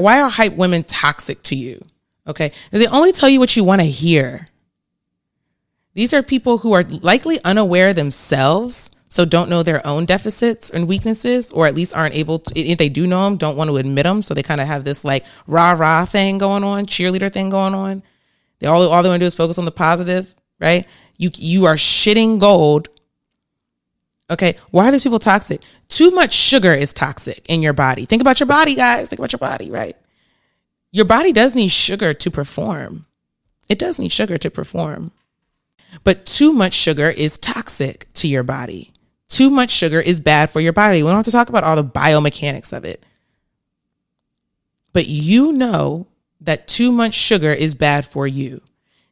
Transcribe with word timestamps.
why 0.00 0.20
are 0.20 0.30
hype 0.30 0.54
women 0.54 0.84
toxic 0.84 1.42
to 1.44 1.54
you? 1.54 1.82
Okay. 2.26 2.52
They 2.70 2.86
only 2.86 3.12
tell 3.12 3.28
you 3.28 3.40
what 3.40 3.56
you 3.56 3.64
want 3.64 3.80
to 3.80 3.86
hear. 3.86 4.46
These 5.94 6.14
are 6.14 6.22
people 6.22 6.58
who 6.58 6.72
are 6.72 6.84
likely 6.84 7.42
unaware 7.44 7.92
themselves, 7.92 8.90
so 9.08 9.24
don't 9.24 9.50
know 9.50 9.64
their 9.64 9.84
own 9.84 10.04
deficits 10.04 10.70
and 10.70 10.86
weaknesses, 10.86 11.50
or 11.50 11.66
at 11.66 11.74
least 11.74 11.96
aren't 11.96 12.14
able 12.14 12.38
to, 12.38 12.58
if 12.58 12.78
they 12.78 12.88
do 12.88 13.06
know 13.08 13.24
them, 13.24 13.36
don't 13.36 13.56
want 13.56 13.68
to 13.70 13.76
admit 13.76 14.04
them. 14.04 14.22
So 14.22 14.32
they 14.32 14.42
kind 14.44 14.60
of 14.60 14.68
have 14.68 14.84
this 14.84 15.04
like 15.04 15.26
rah 15.48 15.72
rah 15.72 16.04
thing 16.04 16.38
going 16.38 16.62
on, 16.62 16.86
cheerleader 16.86 17.32
thing 17.32 17.50
going 17.50 17.74
on. 17.74 18.04
They 18.60 18.68
all, 18.68 18.82
all 18.88 19.02
they 19.02 19.08
want 19.08 19.18
to 19.18 19.24
do 19.24 19.26
is 19.26 19.34
focus 19.34 19.58
on 19.58 19.64
the 19.64 19.72
positive, 19.72 20.34
right? 20.60 20.86
You, 21.16 21.30
you 21.34 21.64
are 21.64 21.74
shitting 21.74 22.38
gold. 22.38 22.88
Okay. 24.30 24.56
Why 24.70 24.88
are 24.88 24.92
these 24.92 25.02
people 25.02 25.18
toxic? 25.18 25.62
Too 25.88 26.10
much 26.12 26.32
sugar 26.32 26.72
is 26.72 26.92
toxic 26.92 27.44
in 27.48 27.62
your 27.62 27.72
body. 27.72 28.04
Think 28.04 28.22
about 28.22 28.40
your 28.40 28.46
body, 28.46 28.74
guys. 28.74 29.08
Think 29.08 29.18
about 29.18 29.32
your 29.32 29.38
body, 29.38 29.70
right? 29.70 29.96
Your 30.92 31.04
body 31.04 31.32
does 31.32 31.54
need 31.54 31.68
sugar 31.68 32.14
to 32.14 32.30
perform. 32.30 33.06
It 33.68 33.78
does 33.78 33.98
need 33.98 34.12
sugar 34.12 34.38
to 34.38 34.50
perform. 34.50 35.12
But 36.04 36.26
too 36.26 36.52
much 36.52 36.74
sugar 36.74 37.10
is 37.10 37.38
toxic 37.38 38.06
to 38.14 38.28
your 38.28 38.42
body. 38.42 38.92
Too 39.28 39.50
much 39.50 39.70
sugar 39.70 40.00
is 40.00 40.20
bad 40.20 40.50
for 40.50 40.60
your 40.60 40.72
body. 40.72 41.02
We 41.02 41.08
don't 41.08 41.18
have 41.18 41.24
to 41.24 41.30
talk 41.30 41.48
about 41.48 41.64
all 41.64 41.76
the 41.76 41.84
biomechanics 41.84 42.76
of 42.76 42.84
it. 42.84 43.04
But 44.92 45.06
you 45.06 45.52
know 45.52 46.08
that 46.40 46.66
too 46.66 46.90
much 46.90 47.14
sugar 47.14 47.52
is 47.52 47.74
bad 47.74 48.06
for 48.06 48.26
you. 48.26 48.60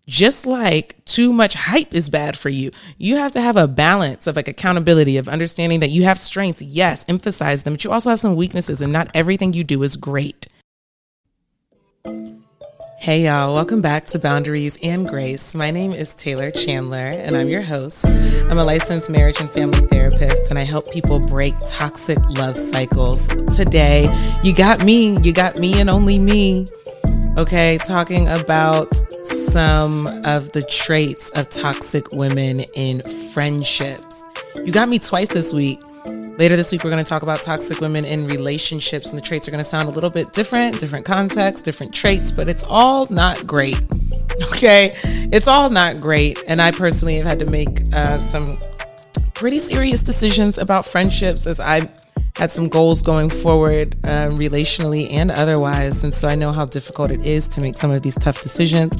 Just 0.08 0.46
like 0.46 0.96
too 1.04 1.34
much 1.34 1.52
hype 1.52 1.92
is 1.92 2.08
bad 2.08 2.34
for 2.34 2.48
you. 2.48 2.70
You 2.96 3.16
have 3.16 3.32
to 3.32 3.42
have 3.42 3.58
a 3.58 3.68
balance 3.68 4.26
of 4.26 4.36
like 4.36 4.48
accountability, 4.48 5.18
of 5.18 5.28
understanding 5.28 5.80
that 5.80 5.90
you 5.90 6.04
have 6.04 6.18
strengths. 6.18 6.62
Yes, 6.62 7.04
emphasize 7.08 7.64
them, 7.64 7.74
but 7.74 7.84
you 7.84 7.92
also 7.92 8.08
have 8.08 8.18
some 8.18 8.34
weaknesses, 8.34 8.80
and 8.80 8.90
not 8.90 9.10
everything 9.12 9.52
you 9.52 9.64
do 9.64 9.82
is 9.82 9.96
great. 9.96 10.46
Hey, 12.96 13.26
y'all, 13.26 13.54
welcome 13.54 13.82
back 13.82 14.06
to 14.06 14.18
Boundaries 14.18 14.78
and 14.82 15.06
Grace. 15.06 15.54
My 15.54 15.70
name 15.70 15.92
is 15.92 16.14
Taylor 16.14 16.50
Chandler, 16.50 16.96
and 16.96 17.36
I'm 17.36 17.50
your 17.50 17.62
host. 17.62 18.06
I'm 18.06 18.56
a 18.56 18.64
licensed 18.64 19.10
marriage 19.10 19.40
and 19.40 19.50
family 19.50 19.86
therapist, 19.88 20.48
and 20.48 20.58
I 20.58 20.62
help 20.62 20.90
people 20.90 21.20
break 21.20 21.54
toxic 21.66 22.18
love 22.30 22.56
cycles. 22.56 23.28
Today, 23.54 24.10
you 24.42 24.54
got 24.54 24.82
me, 24.84 25.18
you 25.20 25.34
got 25.34 25.56
me, 25.56 25.78
and 25.78 25.90
only 25.90 26.18
me. 26.18 26.66
Okay, 27.36 27.78
talking 27.78 28.26
about 28.28 28.92
some 29.24 30.06
of 30.24 30.52
the 30.52 30.62
traits 30.62 31.30
of 31.30 31.48
toxic 31.50 32.10
women 32.12 32.60
in 32.74 33.02
friendships. 33.32 34.24
You 34.56 34.72
got 34.72 34.88
me 34.88 34.98
twice 34.98 35.28
this 35.28 35.52
week. 35.52 35.80
Later 36.04 36.56
this 36.56 36.72
week, 36.72 36.84
we're 36.84 36.90
going 36.90 37.02
to 37.02 37.08
talk 37.08 37.22
about 37.22 37.42
toxic 37.42 37.80
women 37.80 38.04
in 38.04 38.26
relationships, 38.26 39.10
and 39.10 39.18
the 39.18 39.22
traits 39.22 39.46
are 39.46 39.50
going 39.50 39.62
to 39.62 39.68
sound 39.68 39.88
a 39.88 39.92
little 39.92 40.10
bit 40.10 40.32
different, 40.32 40.80
different 40.80 41.04
context, 41.04 41.64
different 41.64 41.92
traits, 41.92 42.32
but 42.32 42.48
it's 42.48 42.64
all 42.64 43.06
not 43.10 43.46
great. 43.46 43.78
Okay, 44.52 44.96
it's 45.32 45.48
all 45.48 45.68
not 45.68 46.00
great. 46.00 46.38
And 46.46 46.62
I 46.62 46.70
personally 46.70 47.16
have 47.16 47.26
had 47.26 47.40
to 47.40 47.46
make 47.46 47.92
uh, 47.92 48.18
some 48.18 48.56
pretty 49.34 49.58
serious 49.58 50.00
decisions 50.00 50.58
about 50.58 50.86
friendships 50.86 51.44
as 51.44 51.58
I 51.58 51.88
had 52.38 52.52
some 52.52 52.68
goals 52.68 53.02
going 53.02 53.28
forward, 53.28 53.96
uh, 54.04 54.28
relationally 54.28 55.10
and 55.12 55.30
otherwise. 55.30 56.04
And 56.04 56.14
so 56.14 56.28
I 56.28 56.36
know 56.36 56.52
how 56.52 56.64
difficult 56.66 57.10
it 57.10 57.26
is 57.26 57.48
to 57.48 57.60
make 57.60 57.76
some 57.76 57.90
of 57.90 58.02
these 58.02 58.16
tough 58.16 58.40
decisions. 58.40 58.96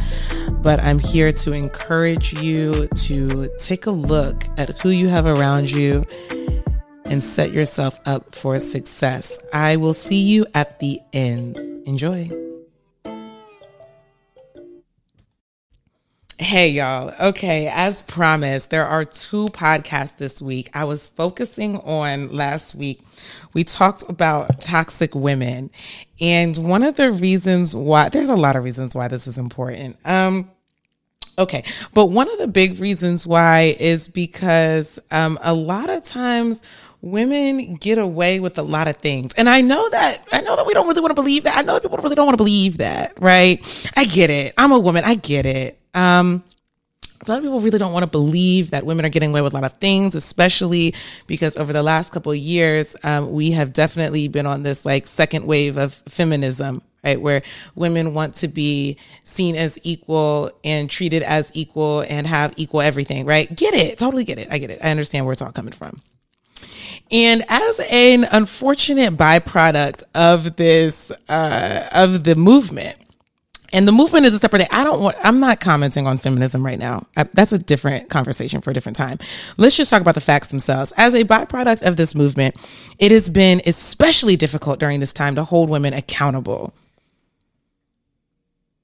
But 0.61 0.81
I'm 0.81 0.99
here 0.99 1.33
to 1.33 1.53
encourage 1.53 2.33
you 2.35 2.89
to 2.89 3.49
take 3.59 3.87
a 3.87 3.93
look 3.93 4.45
at 4.59 4.81
who 4.81 4.91
you 4.91 5.09
have 5.09 5.25
around 5.25 5.71
you 5.71 6.05
and 7.05 7.23
set 7.23 7.53
yourself 7.53 8.01
up 8.07 8.35
for 8.35 8.59
success. 8.59 9.39
I 9.53 9.77
will 9.77 9.95
see 9.95 10.21
you 10.21 10.45
at 10.55 10.81
the 10.81 11.01
end. 11.13 11.57
Enjoy. 11.87 12.48
Hey, 16.41 16.69
y'all. 16.69 17.13
Okay, 17.21 17.67
as 17.67 18.03
promised, 18.03 18.71
there 18.71 18.87
are 18.87 19.05
two 19.05 19.47
podcasts 19.49 20.17
this 20.19 20.41
week. 20.41 20.71
I 20.73 20.85
was 20.85 21.09
focusing 21.09 21.79
on 21.79 22.31
last 22.31 22.77
week. 22.77 23.01
We 23.55 23.65
talked 23.65 24.05
about 24.09 24.61
toxic 24.61 25.17
women. 25.17 25.73
And 26.21 26.57
one 26.57 26.85
of 26.85 26.95
the 26.95 27.11
reasons 27.11 27.75
why, 27.75 28.09
there's 28.11 28.29
a 28.29 28.37
lot 28.37 28.55
of 28.55 28.63
reasons 28.63 28.95
why 28.95 29.09
this 29.09 29.27
is 29.27 29.37
important. 29.37 29.97
Um, 30.05 30.51
Okay. 31.39 31.63
But 31.95 32.07
one 32.07 32.29
of 32.29 32.39
the 32.39 32.49
big 32.49 32.81
reasons 32.81 33.25
why 33.25 33.77
is 33.79 34.09
because 34.09 34.99
um, 35.13 35.39
a 35.41 35.55
lot 35.55 35.89
of 35.89 36.03
times 36.03 36.63
women 37.01 37.77
get 37.77 37.97
away 37.97 38.41
with 38.41 38.59
a 38.59 38.63
lot 38.63 38.89
of 38.89 38.97
things. 38.97 39.35
And 39.35 39.49
I 39.49 39.61
know 39.61 39.89
that, 39.91 40.19
I 40.33 40.41
know 40.41 40.57
that 40.57 40.67
we 40.67 40.75
don't 40.75 40.89
really 40.89 41.01
want 41.01 41.13
to 41.13 41.15
believe 41.15 41.45
that. 41.45 41.57
I 41.57 41.63
know 41.63 41.75
that 41.75 41.83
people 41.83 41.99
really 41.99 42.17
don't 42.17 42.27
want 42.27 42.37
to 42.37 42.43
believe 42.43 42.79
that, 42.79 43.13
right? 43.21 43.93
I 43.97 44.05
get 44.05 44.31
it. 44.31 44.53
I'm 44.59 44.73
a 44.73 44.79
woman. 44.81 45.05
I 45.05 45.15
get 45.15 45.47
it. 45.47 45.78
Um, 45.95 46.45
a 47.27 47.31
lot 47.31 47.39
of 47.39 47.45
people 47.45 47.61
really 47.61 47.79
don't 47.79 47.93
want 47.93 48.05
to 48.05 48.11
believe 48.11 48.71
that 48.71 48.87
women 48.87 49.05
are 49.05 49.09
getting 49.09 49.31
away 49.31 49.43
with 49.43 49.53
a 49.53 49.57
lot 49.57 49.65
of 49.65 49.73
things, 49.79 50.15
especially 50.15 50.95
because 51.27 51.57
over 51.57 51.73
the 51.73 51.83
last 51.83 52.13
couple 52.13 52.31
of 52.33 52.39
years, 52.39 52.95
um, 53.03 53.33
we 53.33 53.51
have 53.53 53.73
definitely 53.73 54.29
been 54.29 54.47
on 54.47 54.63
this 54.63 54.87
like 54.87 55.07
second 55.07 55.45
wave 55.45 55.77
of 55.77 55.95
feminism, 56.09 56.81
right? 57.03 57.21
Where 57.21 57.43
women 57.75 58.15
want 58.15 58.35
to 58.37 58.49
be 58.49 58.99
seen 59.25 59.57
as 59.57 59.79
equal 59.83 60.53
and 60.63 60.89
treated 60.89 61.23
as 61.23 61.51
equal 61.55 62.05
and 62.09 62.27
have 62.27 62.55
equal 62.57 62.81
everything, 62.81 63.27
right? 63.27 63.55
Get 63.55 63.75
it. 63.75 63.99
Totally 63.99 64.25
get 64.25 64.39
it. 64.39 64.49
I 64.51 64.59
get 64.59 64.71
it. 64.71 64.79
I 64.83 64.91
understand 64.91 65.27
where 65.27 65.33
it's 65.33 65.43
all 65.43 65.53
coming 65.53 65.73
from. 65.73 66.01
And 67.11 67.45
as 67.49 67.81
an 67.91 68.29
unfortunate 68.31 69.17
byproduct 69.17 70.05
of 70.15 70.57
this, 70.57 71.11
uh, 71.29 71.89
of 71.95 72.25
the 72.25 72.37
movement, 72.37 72.97
and 73.73 73.87
the 73.87 73.93
movement 73.93 74.25
is 74.25 74.35
a 74.35 74.39
separate 74.39 74.61
thing. 74.61 74.69
I 74.71 74.83
don't 74.83 75.01
want, 75.01 75.17
I'm 75.23 75.41
not 75.41 75.61
commenting 75.61 76.07
on 76.07 76.19
feminism 76.19 76.65
right 76.65 76.79
now. 76.79 77.07
I, 77.17 77.25
that's 77.35 77.53
a 77.53 77.59
different 77.59 78.09
conversation 78.09 78.61
for 78.61 78.71
a 78.71 78.75
different 78.75 78.97
time. 78.97 79.19
Let's 79.57 79.77
just 79.77 79.91
talk 79.91 80.01
about 80.01 80.15
the 80.15 80.21
facts 80.21 80.49
themselves. 80.49 80.93
As 80.97 81.15
a 81.15 81.25
byproduct 81.25 81.83
of 81.83 81.97
this 81.97 82.15
movement, 82.15 82.57
it 82.99 83.13
has 83.13 83.29
been 83.29 83.61
especially 83.67 84.37
difficult 84.37 84.81
during 84.81 85.01
this 85.01 85.13
time 85.13 85.35
to 85.35 85.45
hold 85.45 85.69
women 85.69 85.93
accountable. 85.93 86.73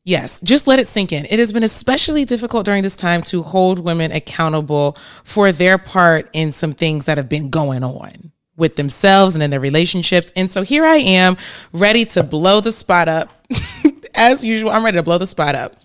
Yes, 0.07 0.39
just 0.41 0.67
let 0.67 0.79
it 0.79 0.87
sink 0.87 1.13
in. 1.13 1.25
It 1.25 1.39
has 1.39 1.51
been 1.51 1.63
especially 1.63 2.27
difficult 2.27 2.67
during 2.67 2.83
this 2.83 2.97
time 2.97 3.23
to 3.23 3.43
hold 3.43 3.79
women 3.79 4.13
accountable 4.13 4.99
for 5.25 5.51
their 5.51 5.79
part 5.79 6.29
in 6.35 6.53
some 6.53 6.75
things 6.75 7.07
that 7.07 7.17
have 7.17 7.29
been 7.31 7.49
going 7.49 7.83
on 7.83 8.33
with 8.55 8.77
themselves 8.77 9.35
and 9.35 9.43
in 9.43 9.51
their 9.51 9.61
relationships. 9.61 10.31
And 10.37 10.51
so 10.51 10.61
here 10.61 10.85
I 10.85 10.97
am, 10.97 11.39
ready 11.73 12.05
to 12.07 12.23
blow 12.23 12.61
the 12.61 12.71
spot 12.71 13.09
up. 13.09 13.31
As 14.15 14.45
usual, 14.45 14.71
I'm 14.71 14.85
ready 14.85 14.97
to 14.97 15.03
blow 15.03 15.19
the 15.19 15.27
spot 15.27 15.55
up. 15.55 15.77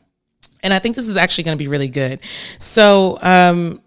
And 0.61 0.73
I 0.73 0.79
think 0.79 0.95
this 0.95 1.07
is 1.07 1.17
actually 1.17 1.45
going 1.45 1.57
to 1.57 1.63
be 1.63 1.67
really 1.67 1.89
good. 1.89 2.19
So, 2.57 3.17
um, 3.21 3.81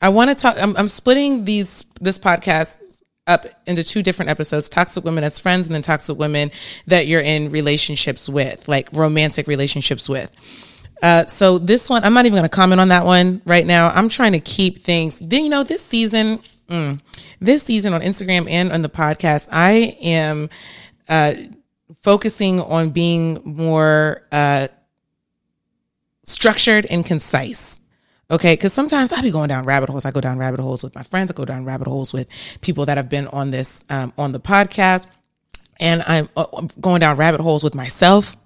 I 0.00 0.10
want 0.10 0.30
to 0.30 0.34
talk. 0.34 0.56
I'm, 0.60 0.76
I'm 0.76 0.88
splitting 0.88 1.44
these 1.44 1.84
this 2.00 2.18
podcast 2.18 3.02
up 3.26 3.46
into 3.66 3.82
two 3.82 4.02
different 4.02 4.30
episodes 4.30 4.68
toxic 4.68 5.04
women 5.04 5.24
as 5.24 5.40
friends 5.40 5.66
and 5.66 5.74
then 5.74 5.82
toxic 5.82 6.16
women 6.16 6.50
that 6.86 7.06
you're 7.06 7.20
in 7.20 7.50
relationships 7.50 8.28
with 8.28 8.68
like 8.68 8.88
romantic 8.92 9.48
relationships 9.48 10.08
with 10.08 10.30
uh, 11.02 11.24
so 11.26 11.58
this 11.58 11.90
one 11.90 12.04
i'm 12.04 12.14
not 12.14 12.24
even 12.24 12.36
going 12.36 12.48
to 12.48 12.48
comment 12.48 12.80
on 12.80 12.88
that 12.88 13.04
one 13.04 13.42
right 13.44 13.66
now 13.66 13.88
i'm 13.90 14.08
trying 14.08 14.32
to 14.32 14.40
keep 14.40 14.78
things 14.78 15.18
then 15.18 15.42
you 15.42 15.50
know 15.50 15.64
this 15.64 15.84
season 15.84 16.38
mm, 16.68 17.00
this 17.40 17.64
season 17.64 17.92
on 17.92 18.00
instagram 18.00 18.48
and 18.48 18.70
on 18.70 18.82
the 18.82 18.88
podcast 18.88 19.48
i 19.50 19.96
am 20.00 20.48
uh, 21.08 21.34
focusing 22.06 22.60
on 22.60 22.90
being 22.90 23.40
more 23.44 24.22
uh, 24.30 24.68
structured 26.22 26.86
and 26.88 27.04
concise 27.04 27.80
Okay. 28.30 28.54
Because 28.54 28.72
sometimes 28.72 29.12
I 29.12 29.22
be 29.22 29.30
going 29.30 29.48
down 29.48 29.64
rabbit 29.64 29.88
holes. 29.88 30.04
I 30.04 30.10
go 30.10 30.20
down 30.20 30.38
rabbit 30.38 30.60
holes 30.60 30.82
with 30.82 30.94
my 30.94 31.02
friends. 31.04 31.30
I 31.30 31.34
go 31.34 31.44
down 31.44 31.64
rabbit 31.64 31.86
holes 31.86 32.12
with 32.12 32.28
people 32.60 32.86
that 32.86 32.96
have 32.96 33.08
been 33.08 33.28
on 33.28 33.50
this, 33.50 33.84
um, 33.88 34.12
on 34.18 34.32
the 34.32 34.40
podcast. 34.40 35.06
And 35.78 36.02
I'm 36.06 36.28
uh, 36.36 36.44
going 36.80 37.00
down 37.00 37.16
rabbit 37.16 37.40
holes 37.40 37.62
with 37.62 37.74
myself. 37.74 38.36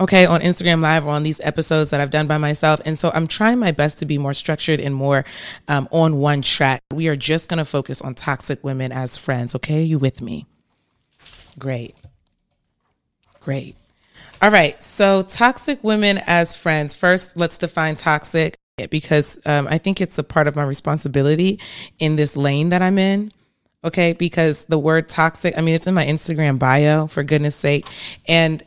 Okay. 0.00 0.24
On 0.24 0.40
Instagram 0.40 0.80
Live 0.80 1.04
or 1.04 1.10
on 1.10 1.24
these 1.24 1.40
episodes 1.40 1.90
that 1.90 2.00
I've 2.00 2.10
done 2.10 2.26
by 2.26 2.38
myself. 2.38 2.80
And 2.84 2.98
so 2.98 3.10
I'm 3.12 3.26
trying 3.26 3.58
my 3.58 3.72
best 3.72 3.98
to 3.98 4.06
be 4.06 4.16
more 4.16 4.32
structured 4.32 4.80
and 4.80 4.94
more 4.94 5.24
um, 5.66 5.88
on 5.90 6.18
one 6.18 6.40
track. 6.40 6.80
We 6.94 7.08
are 7.08 7.16
just 7.16 7.48
going 7.48 7.58
to 7.58 7.64
focus 7.64 8.00
on 8.00 8.14
toxic 8.14 8.64
women 8.64 8.92
as 8.92 9.18
friends. 9.18 9.54
Okay. 9.56 9.82
You 9.82 9.98
with 9.98 10.22
me? 10.22 10.46
Great. 11.58 11.94
Great. 13.40 13.76
All 14.40 14.50
right. 14.50 14.80
So, 14.82 15.22
toxic 15.22 15.82
women 15.82 16.20
as 16.26 16.56
friends. 16.56 16.94
First, 16.94 17.36
let's 17.36 17.58
define 17.58 17.96
toxic 17.96 18.54
because 18.90 19.40
um, 19.46 19.66
I 19.68 19.78
think 19.78 20.00
it's 20.00 20.18
a 20.18 20.22
part 20.22 20.46
of 20.46 20.54
my 20.54 20.62
responsibility 20.62 21.58
in 21.98 22.16
this 22.16 22.36
lane 22.36 22.68
that 22.68 22.82
I'm 22.82 22.98
in. 22.98 23.32
Okay. 23.84 24.12
Because 24.12 24.64
the 24.66 24.78
word 24.78 25.08
toxic, 25.08 25.56
I 25.58 25.60
mean, 25.60 25.74
it's 25.74 25.86
in 25.86 25.94
my 25.94 26.06
Instagram 26.06 26.58
bio, 26.58 27.06
for 27.06 27.22
goodness 27.22 27.56
sake. 27.56 27.86
And 28.28 28.62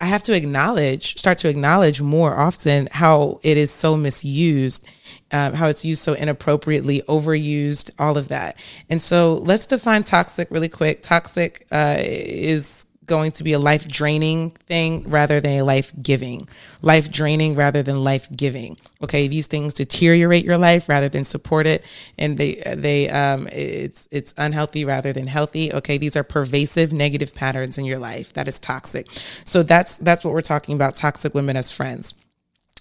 I 0.00 0.06
have 0.06 0.22
to 0.24 0.34
acknowledge, 0.34 1.16
start 1.18 1.38
to 1.38 1.48
acknowledge 1.48 2.02
more 2.02 2.34
often 2.34 2.88
how 2.92 3.40
it 3.42 3.56
is 3.56 3.70
so 3.70 3.96
misused, 3.96 4.86
um, 5.32 5.54
how 5.54 5.68
it's 5.68 5.84
used 5.84 6.02
so 6.02 6.12
inappropriately, 6.12 7.00
overused, 7.02 7.90
all 7.98 8.18
of 8.18 8.28
that. 8.28 8.58
And 8.90 9.00
so 9.00 9.34
let's 9.34 9.66
define 9.66 10.02
toxic 10.02 10.50
really 10.50 10.68
quick. 10.68 11.02
Toxic 11.02 11.66
uh, 11.72 11.96
is 11.98 12.84
going 13.06 13.32
to 13.32 13.44
be 13.44 13.52
a 13.52 13.58
life 13.58 13.86
draining 13.86 14.50
thing 14.50 15.08
rather 15.08 15.40
than 15.40 15.60
a 15.60 15.62
life 15.62 15.92
giving. 16.02 16.48
Life 16.82 17.10
draining 17.10 17.54
rather 17.54 17.82
than 17.82 18.02
life 18.02 18.28
giving. 18.34 18.76
Okay, 19.02 19.28
these 19.28 19.46
things 19.46 19.74
deteriorate 19.74 20.44
your 20.44 20.58
life 20.58 20.88
rather 20.88 21.08
than 21.08 21.24
support 21.24 21.66
it, 21.66 21.84
and 22.18 22.38
they 22.38 22.62
they 22.76 23.08
um 23.10 23.48
it's 23.52 24.08
it's 24.10 24.34
unhealthy 24.36 24.84
rather 24.84 25.12
than 25.12 25.26
healthy. 25.26 25.72
Okay, 25.72 25.98
these 25.98 26.16
are 26.16 26.24
pervasive 26.24 26.92
negative 26.92 27.34
patterns 27.34 27.78
in 27.78 27.84
your 27.84 27.98
life 27.98 28.32
that 28.34 28.48
is 28.48 28.58
toxic. 28.58 29.06
So 29.44 29.62
that's 29.62 29.98
that's 29.98 30.24
what 30.24 30.34
we're 30.34 30.40
talking 30.40 30.74
about. 30.74 30.96
Toxic 30.96 31.34
women 31.34 31.56
as 31.56 31.70
friends, 31.70 32.14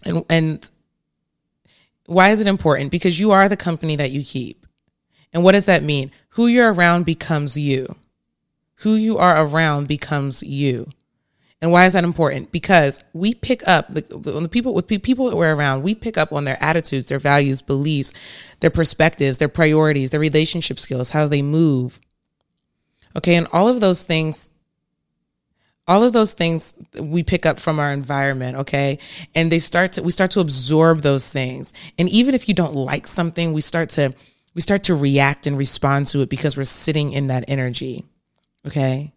and 0.04 0.24
and 0.30 0.70
why 2.06 2.30
is 2.30 2.42
it 2.42 2.48
important? 2.48 2.92
Because 2.92 3.20
you 3.20 3.32
are 3.32 3.48
the 3.48 3.58
company 3.58 3.96
that 3.96 4.12
you 4.12 4.24
keep. 4.24 4.66
And 5.32 5.44
what 5.44 5.54
does 5.54 5.66
that 5.66 5.84
mean? 5.84 6.12
Who 6.30 6.48
you're 6.48 6.72
around 6.72 7.06
becomes 7.06 7.58
you 7.58 7.96
who 8.84 8.96
you 8.96 9.18
are 9.18 9.46
around 9.46 9.88
becomes 9.88 10.44
you. 10.44 10.90
And 11.62 11.72
why 11.72 11.86
is 11.86 11.94
that 11.94 12.04
important? 12.04 12.52
Because 12.52 13.02
we 13.14 13.34
pick 13.34 13.66
up 13.66 13.88
the, 13.88 14.02
the 14.02 14.50
people 14.50 14.74
with 14.74 14.88
people 14.88 15.30
that 15.30 15.38
we're 15.38 15.56
around, 15.56 15.84
we 15.84 15.96
pick 15.96 16.18
up 16.18 16.34
on 16.34 16.44
their 16.44 16.62
attitudes, 16.62 17.06
their 17.06 17.20
values, 17.20 17.62
beliefs, 17.62 18.12
their 18.60 18.70
perspectives, 18.70 19.38
their 19.38 19.48
priorities, 19.48 20.10
their 20.10 20.20
relationship 20.20 20.78
skills, 20.78 21.12
how 21.12 21.26
they 21.26 21.42
move. 21.42 22.02
Okay, 23.16 23.36
and 23.36 23.48
all 23.54 23.70
of 23.70 23.80
those 23.80 24.04
things 24.04 24.50
all 25.86 26.04
of 26.04 26.14
those 26.14 26.32
things 26.32 26.76
we 26.98 27.24
pick 27.24 27.46
up 27.46 27.60
from 27.60 27.78
our 27.78 27.92
environment 27.92 28.56
okay 28.56 28.98
and 29.36 29.52
they 29.52 29.60
start 29.60 29.92
to 29.92 30.02
we 30.02 30.12
start 30.12 30.32
to 30.32 30.40
absorb 30.40 31.02
those 31.02 31.30
things 31.30 31.74
and 31.98 32.08
even 32.08 32.34
if 32.34 32.48
you 32.48 32.54
don't 32.54 32.74
like 32.74 33.06
something 33.06 33.52
we 33.52 33.60
start 33.60 33.90
to 33.90 34.14
we 34.54 34.62
start 34.62 34.82
to 34.84 34.96
react 34.96 35.46
and 35.46 35.58
respond 35.58 36.08
to 36.08 36.22
it 36.22 36.30
because 36.30 36.56
we're 36.56 36.64
sitting 36.64 37.12
in 37.12 37.28
that 37.28 37.44
energy 37.50 38.06
Okay. 38.66 39.14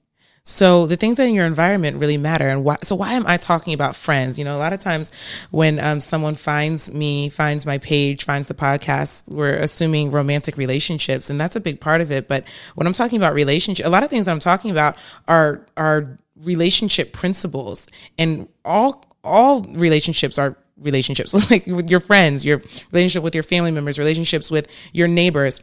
So 0.48 0.87
the 0.87 0.96
things 0.96 1.16
that 1.16 1.26
in 1.26 1.34
your 1.34 1.44
environment 1.44 1.96
really 1.96 2.16
matter. 2.16 2.48
And 2.48 2.62
why, 2.62 2.76
so 2.81 2.94
why 2.94 3.14
am 3.14 3.26
I 3.26 3.37
talking 3.37 3.75
about 3.75 3.96
friends? 3.96 4.38
You 4.38 4.44
know, 4.44 4.56
a 4.56 4.60
lot 4.60 4.72
of 4.72 4.78
times 4.78 5.10
when 5.50 5.81
um, 5.81 6.00
someone 6.00 6.37
finds 6.37 6.93
me, 6.94 7.31
finds 7.31 7.66
my 7.66 7.78
page, 7.78 8.22
finds 8.22 8.46
the 8.46 8.54
podcast, 8.54 9.28
we're 9.28 9.54
assuming 9.54 10.12
romantic 10.12 10.56
relationships, 10.56 11.28
and 11.31 11.40
that's 11.40 11.56
a 11.56 11.60
big 11.60 11.81
part 11.81 12.00
of 12.00 12.12
it. 12.12 12.28
But 12.28 12.44
when 12.76 12.87
I'm 12.87 12.93
talking 12.93 13.16
about 13.16 13.34
relationship, 13.34 13.84
a 13.84 13.88
lot 13.88 14.04
of 14.04 14.08
things 14.08 14.28
I'm 14.28 14.38
talking 14.38 14.70
about 14.70 14.96
are 15.26 15.66
are 15.76 16.16
relationship 16.37 17.12
principles, 17.12 17.88
and 18.16 18.49
all 18.64 19.04
all 19.25 19.62
relationships 19.62 20.38
are 20.38 20.56
relationships 20.81 21.34
like 21.50 21.66
with 21.66 21.90
your 21.90 21.99
friends, 22.00 22.44
your 22.44 22.62
relationship 22.92 23.25
with 23.25 23.34
your 23.34 23.42
family 23.42 23.72
members, 23.72 23.99
relationships 23.99 24.49
with 24.49 24.69
your 24.92 25.08
neighbors, 25.08 25.60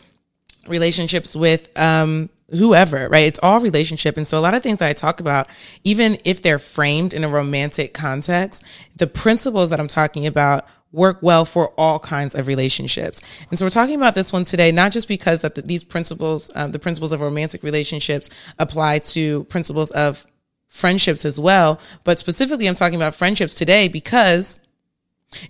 relationships 0.68 1.38
with 1.38 1.70
um 1.80 2.30
whoever, 2.54 3.10
right? 3.10 3.28
It's 3.28 3.40
all 3.42 3.60
relationship. 3.60 4.18
And 4.18 4.26
so 4.26 4.38
a 4.38 4.42
lot 4.42 4.54
of 4.54 4.64
things 4.64 4.78
that 4.80 4.90
I 4.90 4.94
talk 4.94 5.20
about, 5.20 5.48
even 5.84 6.18
if 6.24 6.42
they're 6.42 6.60
framed 6.60 7.14
in 7.14 7.24
a 7.24 7.30
romantic 7.30 7.94
context, 7.94 8.64
the 8.96 9.08
principles 9.08 9.70
that 9.70 9.80
I'm 9.80 9.88
talking 9.88 10.26
about 10.28 10.68
work 10.92 11.18
well 11.22 11.44
for 11.44 11.74
all 11.78 12.00
kinds 12.00 12.36
of 12.36 12.48
relationships. 12.48 13.22
And 13.50 13.58
so 13.58 13.66
we're 13.66 13.72
talking 13.72 13.96
about 13.96 14.16
this 14.16 14.32
one 14.32 14.44
today, 14.44 14.72
not 14.72 14.92
just 14.92 15.08
because 15.08 15.42
that 15.42 15.56
the, 15.56 15.64
these 15.64 15.84
principles, 15.84 16.52
um, 16.56 16.72
the 16.72 16.80
principles 16.80 17.12
of 17.12 17.20
romantic 17.20 17.64
relationships 17.64 18.30
apply 18.60 19.00
to 19.00 19.44
principles 19.46 19.90
of 19.92 20.26
friendships 20.68 21.26
as 21.26 21.40
well, 21.40 21.80
but 22.04 22.20
specifically 22.20 22.68
I'm 22.68 22.76
talking 22.76 22.96
about 22.96 23.16
friendships 23.16 23.54
today 23.56 23.88
because 23.88 24.60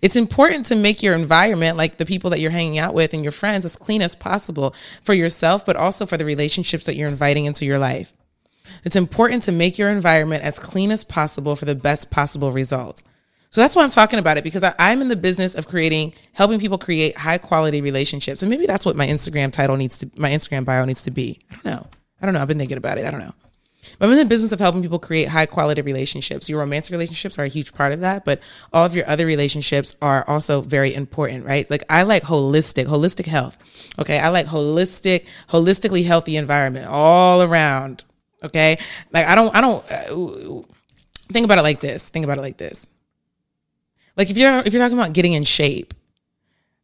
it's 0.02 0.16
important 0.16 0.66
to 0.68 0.76
make 0.76 1.04
your 1.04 1.16
environment, 1.16 1.78
like 1.78 1.98
the 1.98 2.06
people 2.06 2.30
that 2.30 2.40
you're 2.40 2.52
hanging 2.52 2.80
out 2.80 2.94
with 2.94 3.14
and 3.14 3.24
your 3.24 3.32
friends, 3.32 3.66
as 3.66 3.76
clean 3.76 4.02
as 4.02 4.16
possible 4.16 4.76
for 5.02 5.14
yourself, 5.14 5.66
but 5.66 5.76
also 5.76 6.06
for 6.06 6.18
the 6.18 6.26
relationships 6.26 6.86
that 6.86 6.96
you're 6.96 7.10
inviting 7.10 7.46
into 7.46 7.66
your 7.66 7.80
life. 7.80 8.14
It's 8.84 8.96
important 8.96 9.44
to 9.44 9.52
make 9.52 9.78
your 9.78 9.90
environment 9.90 10.44
as 10.44 10.58
clean 10.58 10.92
as 10.92 11.04
possible 11.04 11.56
for 11.56 11.66
the 11.66 11.76
best 11.76 12.12
possible 12.12 12.52
results. 12.52 13.04
So 13.50 13.62
that's 13.62 13.76
why 13.76 13.84
I'm 13.84 13.92
talking 13.92 14.18
about 14.18 14.38
it 14.38 14.44
because 14.44 14.64
I, 14.64 14.74
am 14.80 15.02
in 15.02 15.10
the 15.10 15.16
business 15.16 15.54
of 15.54 15.68
creating, 15.68 16.14
helping 16.32 16.60
people 16.60 16.80
create 16.80 17.16
high 17.16 17.38
quality 17.38 17.82
relationships. 17.82 18.42
And 18.42 18.50
maybe 18.50 18.66
that's 18.66 18.84
what 18.84 18.96
my 18.96 19.06
Instagram 19.06 19.52
title 19.52 19.78
needs 19.78 20.00
to, 20.00 20.10
my 20.16 20.32
Instagram 20.32 20.66
bio 20.66 20.86
needs 20.86 21.04
to 21.04 21.12
be. 21.12 21.40
I 21.52 21.56
don't 21.56 21.66
know. 21.66 21.88
I 22.20 22.26
don't 22.26 22.34
know. 22.34 22.42
I've 22.42 22.48
been 22.48 22.58
thinking 22.58 22.78
about 22.78 22.98
it. 22.98 23.06
I 23.06 23.12
don't 23.12 23.20
know. 23.20 23.34
I'm 24.00 24.12
in 24.12 24.18
the 24.18 24.26
business 24.26 24.52
of 24.52 24.60
helping 24.60 24.82
people 24.82 25.00
create 25.00 25.28
high 25.30 25.46
quality 25.46 25.82
relationships. 25.82 26.50
Your 26.50 26.60
romantic 26.60 26.92
relationships 26.92 27.38
are 27.40 27.44
a 27.44 27.48
huge 27.48 27.74
part 27.74 27.92
of 27.92 28.00
that, 28.02 28.26
but 28.26 28.40
all 28.72 28.86
of 28.86 28.96
your 28.96 29.08
other 29.08 29.26
relationships 29.26 29.96
are 30.02 30.24
also 30.28 30.62
very 30.62 30.94
important, 30.94 31.46
right? 31.46 31.70
Like 31.70 31.84
I 31.90 32.04
like 32.04 32.24
holistic, 32.24 32.86
holistic 32.86 33.26
health. 33.26 33.58
Okay. 34.00 34.20
I 34.20 34.30
like 34.30 34.48
holistic, 34.48 35.26
holistically 35.50 36.06
healthy 36.06 36.38
environment 36.38 36.88
all 36.90 37.42
around. 37.42 38.04
Okay. 38.44 38.78
Like 39.12 39.28
I 39.28 39.36
don't, 39.36 39.56
I 39.56 39.62
don't, 39.62 39.92
uh, 39.92 40.62
think 41.32 41.46
about 41.46 41.58
it 41.58 41.64
like 41.64 41.80
this. 41.80 42.10
Think 42.10 42.26
about 42.26 42.38
it 42.38 42.42
like 42.42 42.58
this. 42.58 42.90
Like 44.16 44.30
if 44.30 44.38
you're, 44.38 44.60
if 44.60 44.74
you're 44.74 44.82
talking 44.82 44.98
about 44.98 45.14
getting 45.14 45.34
in 45.34 45.44
shape, 45.44 45.94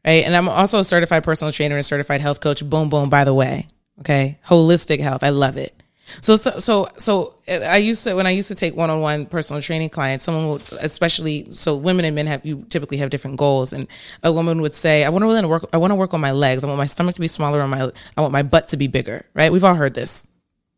right? 0.05 0.25
And 0.25 0.35
I'm 0.35 0.49
also 0.49 0.79
a 0.79 0.83
certified 0.83 1.23
personal 1.23 1.51
trainer 1.51 1.75
and 1.75 1.85
certified 1.85 2.21
health 2.21 2.41
coach. 2.41 2.67
Boom, 2.67 2.89
boom, 2.89 3.09
by 3.09 3.23
the 3.23 3.33
way. 3.33 3.67
Okay. 3.99 4.39
Holistic 4.47 4.99
health. 4.99 5.23
I 5.23 5.29
love 5.29 5.57
it. 5.57 5.73
So, 6.21 6.35
so, 6.35 6.59
so, 6.59 6.87
so 6.97 7.35
uh, 7.47 7.65
I 7.65 7.77
used 7.77 8.03
to, 8.03 8.15
when 8.15 8.27
I 8.27 8.31
used 8.31 8.47
to 8.47 8.55
take 8.55 8.75
one-on-one 8.75 9.27
personal 9.27 9.61
training 9.61 9.89
clients, 9.89 10.23
someone 10.25 10.47
would, 10.49 10.61
especially, 10.81 11.49
so 11.51 11.75
women 11.75 12.05
and 12.05 12.15
men 12.15 12.27
have, 12.27 12.45
you 12.45 12.65
typically 12.69 12.97
have 12.97 13.09
different 13.09 13.37
goals. 13.37 13.73
And 13.73 13.87
a 14.23 14.31
woman 14.31 14.61
would 14.61 14.73
say, 14.73 15.03
I 15.03 15.09
want 15.09 15.23
to 15.23 15.47
work, 15.47 15.69
I 15.73 15.77
want 15.77 15.91
to 15.91 15.95
work 15.95 16.13
on 16.13 16.21
my 16.21 16.31
legs. 16.31 16.63
I 16.63 16.67
want 16.67 16.77
my 16.77 16.85
stomach 16.85 17.15
to 17.15 17.21
be 17.21 17.27
smaller 17.27 17.61
and 17.61 17.71
my, 17.71 17.91
I 18.17 18.21
want 18.21 18.33
my 18.33 18.43
butt 18.43 18.69
to 18.69 18.77
be 18.77 18.87
bigger, 18.87 19.25
right? 19.33 19.51
We've 19.51 19.63
all 19.63 19.75
heard 19.75 19.93
this. 19.93 20.27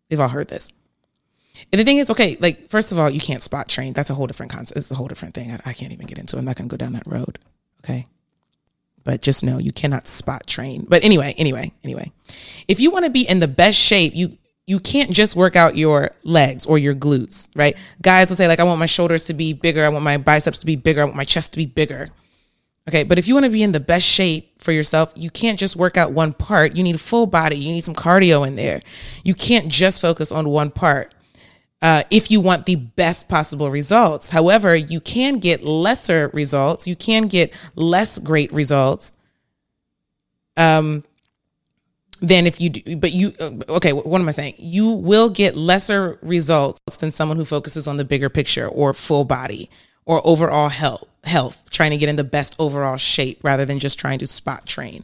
We've 0.10 0.20
all 0.20 0.30
heard 0.30 0.48
this. 0.48 0.72
And 1.72 1.80
the 1.80 1.86
thing 1.86 1.98
is, 1.98 2.10
okay, 2.10 2.38
like, 2.40 2.70
first 2.70 2.92
of 2.92 3.00
all, 3.00 3.10
you 3.10 3.20
can't 3.20 3.42
spot 3.42 3.70
train. 3.70 3.94
That's 3.94 4.10
a 4.10 4.14
whole 4.14 4.28
different 4.28 4.52
concept. 4.52 4.78
It's 4.78 4.92
a 4.92 4.96
whole 4.96 5.08
different 5.08 5.36
thing. 5.36 5.52
I, 5.52 5.60
I 5.66 5.74
can't 5.74 5.94
even 5.94 6.08
get 6.08 6.18
into 6.18 6.36
it. 6.36 6.40
I'm 6.40 6.46
not 6.46 6.56
going 6.56 6.68
to 6.68 6.74
go 6.74 6.78
down 6.78 6.94
that 6.94 7.06
road. 7.06 7.40
Okay. 7.84 8.08
But 9.04 9.22
just 9.22 9.44
know 9.44 9.58
you 9.58 9.72
cannot 9.72 10.08
spot 10.08 10.46
train. 10.48 10.86
But 10.88 11.04
anyway, 11.04 11.34
anyway, 11.38 11.72
anyway, 11.84 12.12
if 12.68 12.80
you 12.80 12.92
want 12.92 13.06
to 13.06 13.12
be 13.12 13.28
in 13.28 13.40
the 13.40 13.48
best 13.48 13.80
shape, 13.80 14.14
you, 14.16 14.32
you 14.68 14.80
can't 14.80 15.12
just 15.12 15.36
work 15.36 15.56
out 15.56 15.76
your 15.76 16.12
legs 16.24 16.66
or 16.66 16.78
your 16.78 16.96
glutes, 16.96 17.50
right? 17.56 17.76
Guys 18.02 18.30
will 18.30 18.38
say, 18.38 18.48
like, 18.48 18.60
I 18.60 18.64
want 18.64 18.80
my 18.80 18.86
shoulders 18.86 19.26
to 19.26 19.34
be 19.34 19.54
bigger. 19.54 19.84
I 19.84 19.90
want 19.90 20.04
my 20.04 20.18
biceps 20.18 20.60
to 20.60 20.66
be 20.66 20.76
bigger. 20.76 21.02
I 21.02 21.06
want 21.06 21.18
my 21.18 21.24
chest 21.24 21.54
to 21.54 21.58
be 21.58 21.66
bigger. 21.66 22.10
Okay. 22.88 23.04
But 23.04 23.20
if 23.20 23.28
you 23.28 23.34
want 23.34 23.46
to 23.46 23.52
be 23.52 23.64
in 23.64 23.74
the 23.74 23.80
best 23.80 24.06
shape 24.06 24.62
for 24.64 24.72
yourself, 24.72 25.14
you 25.16 25.30
can't 25.30 25.60
just 25.60 25.76
work 25.76 25.98
out 25.98 26.14
one 26.14 26.34
part. 26.34 26.76
You 26.76 26.84
need 26.84 27.00
full 27.00 27.26
body. 27.26 27.58
You 27.58 27.72
need 27.72 27.84
some 27.84 27.96
cardio 27.96 28.48
in 28.48 28.56
there. 28.56 28.82
You 29.24 29.34
can't 29.34 29.68
just 29.68 30.02
focus 30.02 30.32
on 30.32 30.50
one 30.50 30.72
part. 30.72 31.14
Uh, 31.82 32.04
if 32.12 32.30
you 32.30 32.40
want 32.40 32.68
the 32.68 32.76
best 32.76 33.28
possible 33.28 33.72
results. 33.72 34.30
However, 34.30 34.76
you 34.76 35.02
can 35.02 35.40
get 35.40 35.64
lesser 35.64 36.30
results. 36.34 36.88
You 36.88 36.96
can 36.96 37.28
get 37.28 37.54
less 37.76 38.20
great 38.20 38.54
results. 38.54 39.14
Um, 40.58 41.04
than 42.22 42.46
if 42.46 42.62
you 42.62 42.70
do, 42.70 42.96
but 42.96 43.12
you, 43.12 43.34
uh, 43.40 43.52
okay, 43.70 43.92
what 43.92 44.22
am 44.22 44.28
I 44.28 44.32
saying? 44.32 44.54
You 44.58 44.92
will 44.92 45.30
get 45.30 45.58
lesser 45.58 46.20
results 46.22 46.80
than 46.98 47.12
someone 47.12 47.38
who 47.38 47.46
focuses 47.46 47.88
on 47.88 47.98
the 47.98 48.06
bigger 48.06 48.30
picture 48.30 48.68
or 48.68 48.94
full 48.94 49.26
body 49.26 49.70
or 50.06 50.22
overall 50.24 50.70
health, 50.70 51.08
health, 51.24 51.70
trying 51.72 51.92
to 51.92 51.98
get 51.98 52.10
in 52.10 52.16
the 52.16 52.24
best 52.24 52.56
overall 52.60 52.98
shape 52.98 53.40
rather 53.44 53.66
than 53.66 53.80
just 53.80 54.00
trying 54.00 54.20
to 54.20 54.28
spot 54.28 54.68
train. 54.68 55.04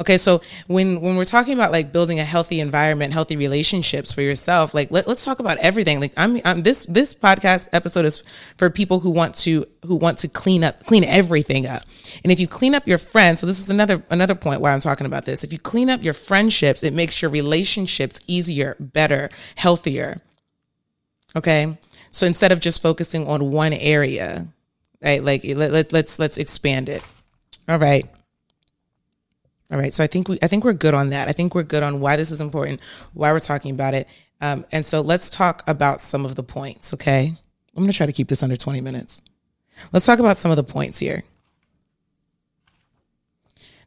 Okay, 0.00 0.16
so 0.16 0.40
when 0.68 1.00
when 1.00 1.16
we're 1.16 1.24
talking 1.24 1.54
about 1.54 1.72
like 1.72 1.92
building 1.92 2.20
a 2.20 2.24
healthy 2.24 2.60
environment, 2.60 3.12
healthy 3.12 3.36
relationships 3.36 4.12
for 4.12 4.22
yourself, 4.22 4.72
like 4.72 4.92
let, 4.92 5.08
us 5.08 5.24
talk 5.24 5.40
about 5.40 5.58
everything. 5.58 5.98
Like 5.98 6.12
I'm, 6.16 6.40
I'm 6.44 6.62
this 6.62 6.86
this 6.86 7.14
podcast 7.14 7.68
episode 7.72 8.04
is 8.04 8.22
for 8.56 8.70
people 8.70 9.00
who 9.00 9.10
want 9.10 9.34
to 9.38 9.66
who 9.84 9.96
want 9.96 10.18
to 10.18 10.28
clean 10.28 10.62
up 10.62 10.86
clean 10.86 11.02
everything 11.02 11.66
up. 11.66 11.82
And 12.22 12.30
if 12.30 12.38
you 12.38 12.46
clean 12.46 12.76
up 12.76 12.86
your 12.86 12.98
friends, 12.98 13.40
so 13.40 13.46
this 13.46 13.58
is 13.58 13.70
another 13.70 14.04
another 14.08 14.36
point 14.36 14.60
why 14.60 14.72
I'm 14.72 14.78
talking 14.78 15.06
about 15.06 15.24
this. 15.24 15.42
If 15.42 15.52
you 15.52 15.58
clean 15.58 15.90
up 15.90 16.04
your 16.04 16.14
friendships, 16.14 16.84
it 16.84 16.92
makes 16.94 17.20
your 17.20 17.32
relationships 17.32 18.20
easier, 18.28 18.76
better, 18.78 19.30
healthier. 19.56 20.20
Okay? 21.34 21.76
So 22.10 22.24
instead 22.24 22.52
of 22.52 22.60
just 22.60 22.80
focusing 22.80 23.26
on 23.26 23.50
one 23.50 23.72
area, 23.72 24.46
right? 25.02 25.24
Like 25.24 25.42
let, 25.44 25.72
let, 25.72 25.92
let's 25.92 26.20
let's 26.20 26.38
expand 26.38 26.88
it. 26.88 27.02
All 27.68 27.80
right. 27.80 28.08
All 29.70 29.78
right. 29.78 29.92
So 29.92 30.02
I 30.02 30.06
think 30.06 30.28
we 30.28 30.38
I 30.42 30.48
think 30.48 30.64
we're 30.64 30.72
good 30.72 30.94
on 30.94 31.10
that. 31.10 31.28
I 31.28 31.32
think 31.32 31.54
we're 31.54 31.62
good 31.62 31.82
on 31.82 32.00
why 32.00 32.16
this 32.16 32.30
is 32.30 32.40
important, 32.40 32.80
why 33.12 33.32
we're 33.32 33.40
talking 33.40 33.70
about 33.70 33.94
it. 33.94 34.08
Um, 34.40 34.64
and 34.72 34.86
so 34.86 35.00
let's 35.00 35.28
talk 35.30 35.62
about 35.66 36.00
some 36.00 36.24
of 36.24 36.36
the 36.36 36.42
points, 36.42 36.94
okay? 36.94 37.36
I'm 37.76 37.82
gonna 37.82 37.92
try 37.92 38.06
to 38.06 38.12
keep 38.12 38.28
this 38.28 38.42
under 38.42 38.56
20 38.56 38.80
minutes. 38.80 39.20
Let's 39.92 40.06
talk 40.06 40.18
about 40.18 40.36
some 40.36 40.50
of 40.50 40.56
the 40.56 40.64
points 40.64 40.98
here. 40.98 41.24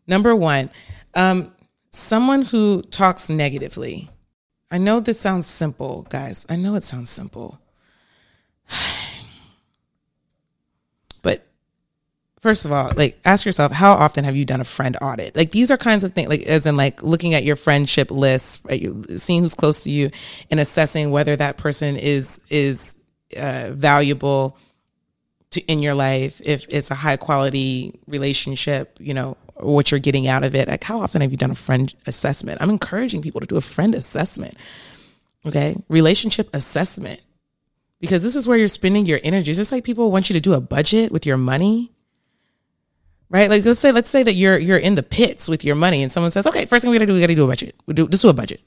Number 0.08 0.36
one, 0.36 0.70
um, 1.14 1.54
someone 1.90 2.44
who 2.44 2.82
talks 2.84 3.30
negatively. 3.30 4.10
I 4.70 4.78
know 4.78 5.00
this 5.00 5.20
sounds 5.20 5.48
simple, 5.48 6.04
guys. 6.10 6.46
I 6.50 6.56
know 6.56 6.76
it 6.76 6.84
sounds 6.84 7.10
simple. 7.10 7.60
But 11.24 11.46
first 12.42 12.66
of 12.66 12.72
all, 12.72 12.92
like 12.96 13.20
ask 13.24 13.46
yourself, 13.46 13.72
how 13.72 13.94
often 13.94 14.24
have 14.24 14.36
you 14.36 14.46
done 14.46 14.62
a 14.62 14.66
friend 14.66 14.98
audit? 15.02 15.36
Like 15.36 15.52
these 15.52 15.72
are 15.72 15.78
kinds 15.78 16.04
of 16.04 16.14
things, 16.14 16.28
like 16.28 16.44
as 16.44 16.66
in 16.66 16.76
like 16.76 17.02
looking 17.04 17.34
at 17.34 17.44
your 17.44 17.56
friendship 17.56 18.12
list, 18.12 18.62
right? 18.66 18.86
seeing 19.18 19.42
who's 19.42 19.54
close 19.54 19.84
to 19.84 19.92
you, 19.92 20.10
and 20.50 20.60
assessing 20.60 21.12
whether 21.12 21.36
that 21.36 21.58
person 21.58 21.96
is 21.96 22.42
is 22.50 22.98
uh, 23.38 23.70
valuable 23.72 24.58
to 25.52 25.62
in 25.62 25.82
your 25.82 25.94
life. 25.94 26.42
If 26.44 26.66
it's 26.70 26.92
a 26.92 26.96
high 26.96 27.18
quality 27.18 28.00
relationship, 28.08 28.98
you 29.00 29.14
know 29.14 29.38
what 29.56 29.92
you're 29.92 30.00
getting 30.00 30.28
out 30.28 30.44
of 30.44 30.56
it. 30.56 30.68
Like 30.68 30.84
how 30.84 31.00
often 31.00 31.22
have 31.22 31.32
you 31.32 31.38
done 31.38 31.52
a 31.52 31.56
friend 31.56 31.94
assessment? 32.08 32.62
I'm 32.62 32.70
encouraging 32.70 33.22
people 33.22 33.42
to 33.42 33.48
do 33.48 33.58
a 33.58 33.62
friend 33.62 33.96
assessment. 33.96 34.56
Okay, 35.46 35.76
relationship 35.90 36.50
assessment 36.54 37.24
because 38.00 38.22
this 38.24 38.36
is 38.36 38.48
where 38.48 38.58
you're 38.58 38.68
spending 38.68 39.06
your 39.06 39.20
energy. 39.24 39.52
It's 39.52 39.58
just 39.58 39.72
like 39.72 39.84
people 39.84 40.12
want 40.12 40.30
you 40.30 40.34
to 40.34 40.40
do 40.40 40.54
a 40.54 40.62
budget 40.62 41.12
with 41.12 41.26
your 41.26 41.38
money 41.38 41.92
right? 43.32 43.50
Like 43.50 43.66
let's 43.66 43.80
say 43.80 43.92
let's 43.92 44.10
say 44.10 44.22
that 44.22 44.34
you're 44.34 44.60
you're 44.60 44.78
in 44.78 44.96
the 44.96 45.04
pits 45.04 45.48
with 45.50 45.66
your 45.66 45.76
money, 45.76 46.04
and 46.04 46.12
someone 46.12 46.30
says, 46.32 46.46
"Okay, 46.46 46.66
first 46.66 46.84
thing 46.84 46.92
we 46.92 46.98
got 46.98 47.04
to 47.04 47.08
do, 47.08 47.14
we 47.14 47.22
got 47.22 47.28
to 47.28 47.36
do 47.36 47.46
a 47.46 47.48
budget. 47.48 47.76
We 47.88 47.96
do 47.96 48.08
just 48.08 48.22
do 48.22 48.30
a 48.30 48.34
budget." 48.34 48.62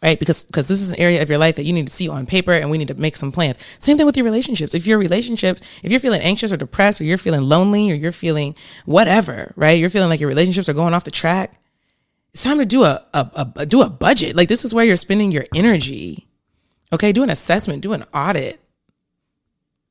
Right, 0.00 0.18
because 0.18 0.44
because 0.44 0.68
this 0.68 0.80
is 0.80 0.92
an 0.92 1.00
area 1.00 1.20
of 1.22 1.28
your 1.28 1.38
life 1.38 1.56
that 1.56 1.64
you 1.64 1.72
need 1.72 1.88
to 1.88 1.92
see 1.92 2.08
on 2.08 2.24
paper, 2.24 2.52
and 2.52 2.70
we 2.70 2.78
need 2.78 2.88
to 2.88 2.94
make 2.94 3.16
some 3.16 3.32
plans. 3.32 3.58
Same 3.80 3.96
thing 3.96 4.06
with 4.06 4.16
your 4.16 4.24
relationships. 4.24 4.72
If 4.72 4.86
your 4.86 4.96
relationships, 4.96 5.60
if 5.82 5.90
you're 5.90 6.00
feeling 6.00 6.20
anxious 6.20 6.52
or 6.52 6.56
depressed, 6.56 7.00
or 7.00 7.04
you're 7.04 7.18
feeling 7.18 7.42
lonely, 7.42 7.90
or 7.90 7.94
you're 7.94 8.12
feeling 8.12 8.54
whatever, 8.84 9.52
right? 9.56 9.78
You're 9.78 9.90
feeling 9.90 10.08
like 10.08 10.20
your 10.20 10.28
relationships 10.28 10.68
are 10.68 10.74
going 10.74 10.94
off 10.94 11.04
the 11.04 11.10
track. 11.10 11.60
It's 12.32 12.44
time 12.44 12.58
to 12.58 12.66
do 12.66 12.84
a, 12.84 13.04
a, 13.12 13.52
a 13.56 13.66
do 13.66 13.82
a 13.82 13.90
budget. 13.90 14.36
Like 14.36 14.48
this 14.48 14.64
is 14.64 14.72
where 14.72 14.84
you're 14.84 14.96
spending 14.96 15.32
your 15.32 15.46
energy. 15.54 16.28
Okay, 16.92 17.12
do 17.12 17.24
an 17.24 17.30
assessment, 17.30 17.82
do 17.82 17.92
an 17.92 18.04
audit 18.14 18.60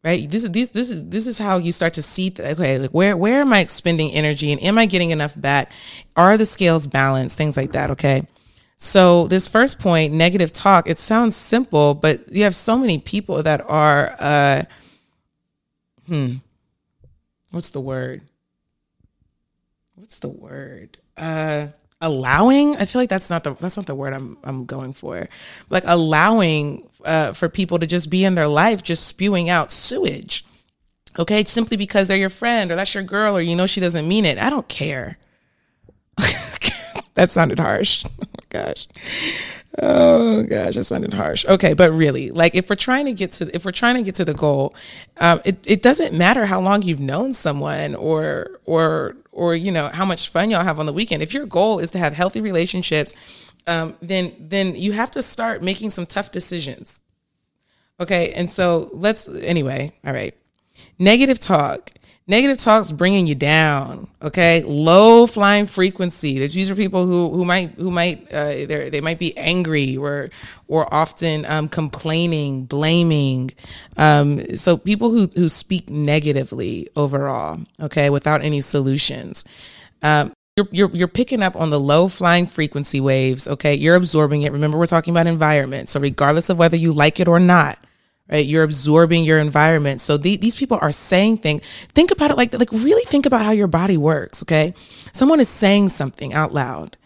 right? 0.03 0.29
This 0.29 0.43
is 0.43 0.51
this 0.51 0.69
this 0.69 0.89
is 0.89 1.09
this 1.09 1.27
is 1.27 1.37
how 1.37 1.57
you 1.57 1.71
start 1.71 1.93
to 1.95 2.01
see 2.01 2.33
okay 2.39 2.77
like 2.77 2.91
where 2.91 3.17
where 3.17 3.41
am 3.41 3.53
i 3.53 3.59
expending 3.59 4.11
energy 4.11 4.51
and 4.51 4.61
am 4.61 4.77
i 4.77 4.85
getting 4.85 5.11
enough 5.11 5.39
back? 5.39 5.71
Are 6.15 6.37
the 6.37 6.45
scales 6.45 6.87
balanced? 6.87 7.37
Things 7.37 7.57
like 7.57 7.71
that 7.73 7.91
okay? 7.91 8.27
So 8.77 9.27
this 9.27 9.47
first 9.47 9.79
point 9.79 10.13
negative 10.13 10.53
talk 10.53 10.89
it 10.89 10.99
sounds 10.99 11.35
simple 11.35 11.93
but 11.93 12.31
you 12.31 12.43
have 12.43 12.55
so 12.55 12.77
many 12.77 12.99
people 12.99 13.43
that 13.43 13.61
are 13.61 14.15
uh 14.19 14.63
hmm 16.07 16.35
what's 17.51 17.69
the 17.69 17.81
word? 17.81 18.21
What's 19.95 20.19
the 20.19 20.29
word? 20.29 20.99
Uh 21.15 21.67
allowing 21.99 22.75
i 22.75 22.85
feel 22.85 23.01
like 23.01 23.09
that's 23.09 23.29
not 23.29 23.43
the 23.43 23.55
that's 23.55 23.75
not 23.75 23.87
the 23.87 23.95
word 23.95 24.13
i'm 24.13 24.37
i'm 24.43 24.65
going 24.65 24.93
for. 24.93 25.27
Like 25.69 25.83
allowing 25.85 26.87
uh, 27.05 27.31
for 27.33 27.49
people 27.49 27.79
to 27.79 27.87
just 27.87 28.09
be 28.09 28.23
in 28.23 28.35
their 28.35 28.47
life 28.47 28.83
just 28.83 29.07
spewing 29.07 29.49
out 29.49 29.71
sewage. 29.71 30.45
Okay? 31.17 31.43
Simply 31.45 31.77
because 31.77 32.07
they're 32.07 32.17
your 32.17 32.29
friend 32.29 32.71
or 32.71 32.75
that's 32.75 32.93
your 32.93 33.03
girl 33.03 33.37
or 33.37 33.41
you 33.41 33.55
know 33.55 33.65
she 33.65 33.79
doesn't 33.79 34.07
mean 34.07 34.25
it. 34.25 34.37
I 34.37 34.49
don't 34.49 34.67
care. 34.67 35.17
That 37.15 37.31
sounded 37.31 37.59
harsh. 37.59 38.05
Oh 38.19 38.59
my 38.59 38.63
gosh. 38.63 38.87
Oh 39.79 40.43
gosh 40.43 40.75
that 40.75 40.83
sounded 40.85 41.13
harsh. 41.13 41.45
Okay 41.45 41.73
but 41.73 41.91
really 41.91 42.31
like 42.31 42.55
if 42.55 42.69
we're 42.69 42.75
trying 42.75 43.05
to 43.05 43.13
get 43.13 43.31
to 43.33 43.55
if 43.55 43.65
we're 43.65 43.71
trying 43.71 43.95
to 43.95 44.03
get 44.03 44.15
to 44.15 44.25
the 44.25 44.33
goal 44.33 44.73
um, 45.17 45.41
it, 45.43 45.57
it 45.65 45.81
doesn't 45.81 46.17
matter 46.17 46.45
how 46.45 46.61
long 46.61 46.81
you've 46.81 46.99
known 46.99 47.33
someone 47.33 47.93
or 47.95 48.61
or 48.65 49.15
or 49.37 49.55
you 49.55 49.71
know 49.71 49.87
how 49.89 50.03
much 50.03 50.29
fun 50.29 50.49
y'all 50.49 50.63
have 50.63 50.79
on 50.79 50.87
the 50.87 50.93
weekend. 50.93 51.21
If 51.21 51.33
your 51.33 51.45
goal 51.45 51.77
is 51.79 51.91
to 51.91 51.99
have 51.99 52.13
healthy 52.13 52.41
relationships 52.41 53.13
um, 53.67 53.95
then 54.01 54.33
then 54.39 54.75
you 54.75 54.93
have 54.93 55.11
to 55.11 55.21
start 55.21 55.61
making 55.61 55.91
some 55.91 56.05
tough 56.05 56.31
decisions. 56.31 56.99
Okay 57.99 58.33
and 58.33 58.49
so 58.49 58.89
let's 58.93 59.27
anyway 59.27 59.93
all 60.03 60.13
right. 60.13 60.35
Negative 60.99 61.39
talk 61.39 61.91
negative 62.27 62.57
talks 62.57 62.91
bringing 62.91 63.27
you 63.27 63.35
down 63.35 64.07
okay? 64.21 64.61
Low 64.63 65.27
flying 65.27 65.65
frequency. 65.65 66.39
There's 66.39 66.53
these 66.53 66.69
are 66.69 66.75
people 66.75 67.05
who 67.05 67.29
who 67.29 67.45
might 67.45 67.71
who 67.71 67.91
might 67.91 68.31
uh, 68.31 68.65
they 68.65 68.89
they 68.89 69.01
might 69.01 69.19
be 69.19 69.37
angry 69.37 69.97
or 69.97 70.29
or 70.67 70.91
often 70.93 71.45
um, 71.45 71.69
complaining 71.69 72.65
blaming. 72.65 73.51
Um, 73.95 74.57
so 74.57 74.77
people 74.77 75.11
who 75.11 75.27
who 75.35 75.49
speak 75.49 75.89
negatively 75.89 76.89
overall 76.95 77.59
okay 77.79 78.09
without 78.09 78.41
any 78.41 78.61
solutions. 78.61 79.45
Um, 80.01 80.33
you're, 80.55 80.67
you're, 80.71 80.89
you're 80.89 81.07
picking 81.07 81.43
up 81.43 81.55
on 81.55 81.69
the 81.69 81.79
low 81.79 82.07
flying 82.07 82.47
frequency 82.47 82.99
waves 82.99 83.47
okay? 83.47 83.75
You're 83.75 83.95
absorbing 83.95 84.41
it. 84.41 84.51
Remember 84.51 84.77
we're 84.77 84.87
talking 84.87 85.13
about 85.13 85.27
environment. 85.27 85.89
So 85.89 85.99
regardless 85.99 86.49
of 86.49 86.57
whether 86.57 86.75
you 86.75 86.93
like 86.93 87.19
it 87.19 87.27
or 87.27 87.39
not 87.39 87.77
right? 88.29 88.45
You're 88.45 88.63
absorbing 88.63 89.23
your 89.23 89.39
environment. 89.39 90.01
So 90.01 90.17
the, 90.17 90.37
these 90.37 90.55
people 90.55 90.77
are 90.81 90.91
saying 90.91 91.39
things. 91.39 91.63
Think 91.89 92.11
about 92.11 92.31
it 92.31 92.37
like, 92.37 92.53
like 92.57 92.71
really 92.71 93.03
think 93.05 93.25
about 93.25 93.45
how 93.45 93.51
your 93.51 93.67
body 93.67 93.97
works. 93.97 94.43
Okay. 94.43 94.73
Someone 95.13 95.39
is 95.39 95.49
saying 95.49 95.89
something 95.89 96.33
out 96.33 96.53
loud. 96.53 96.97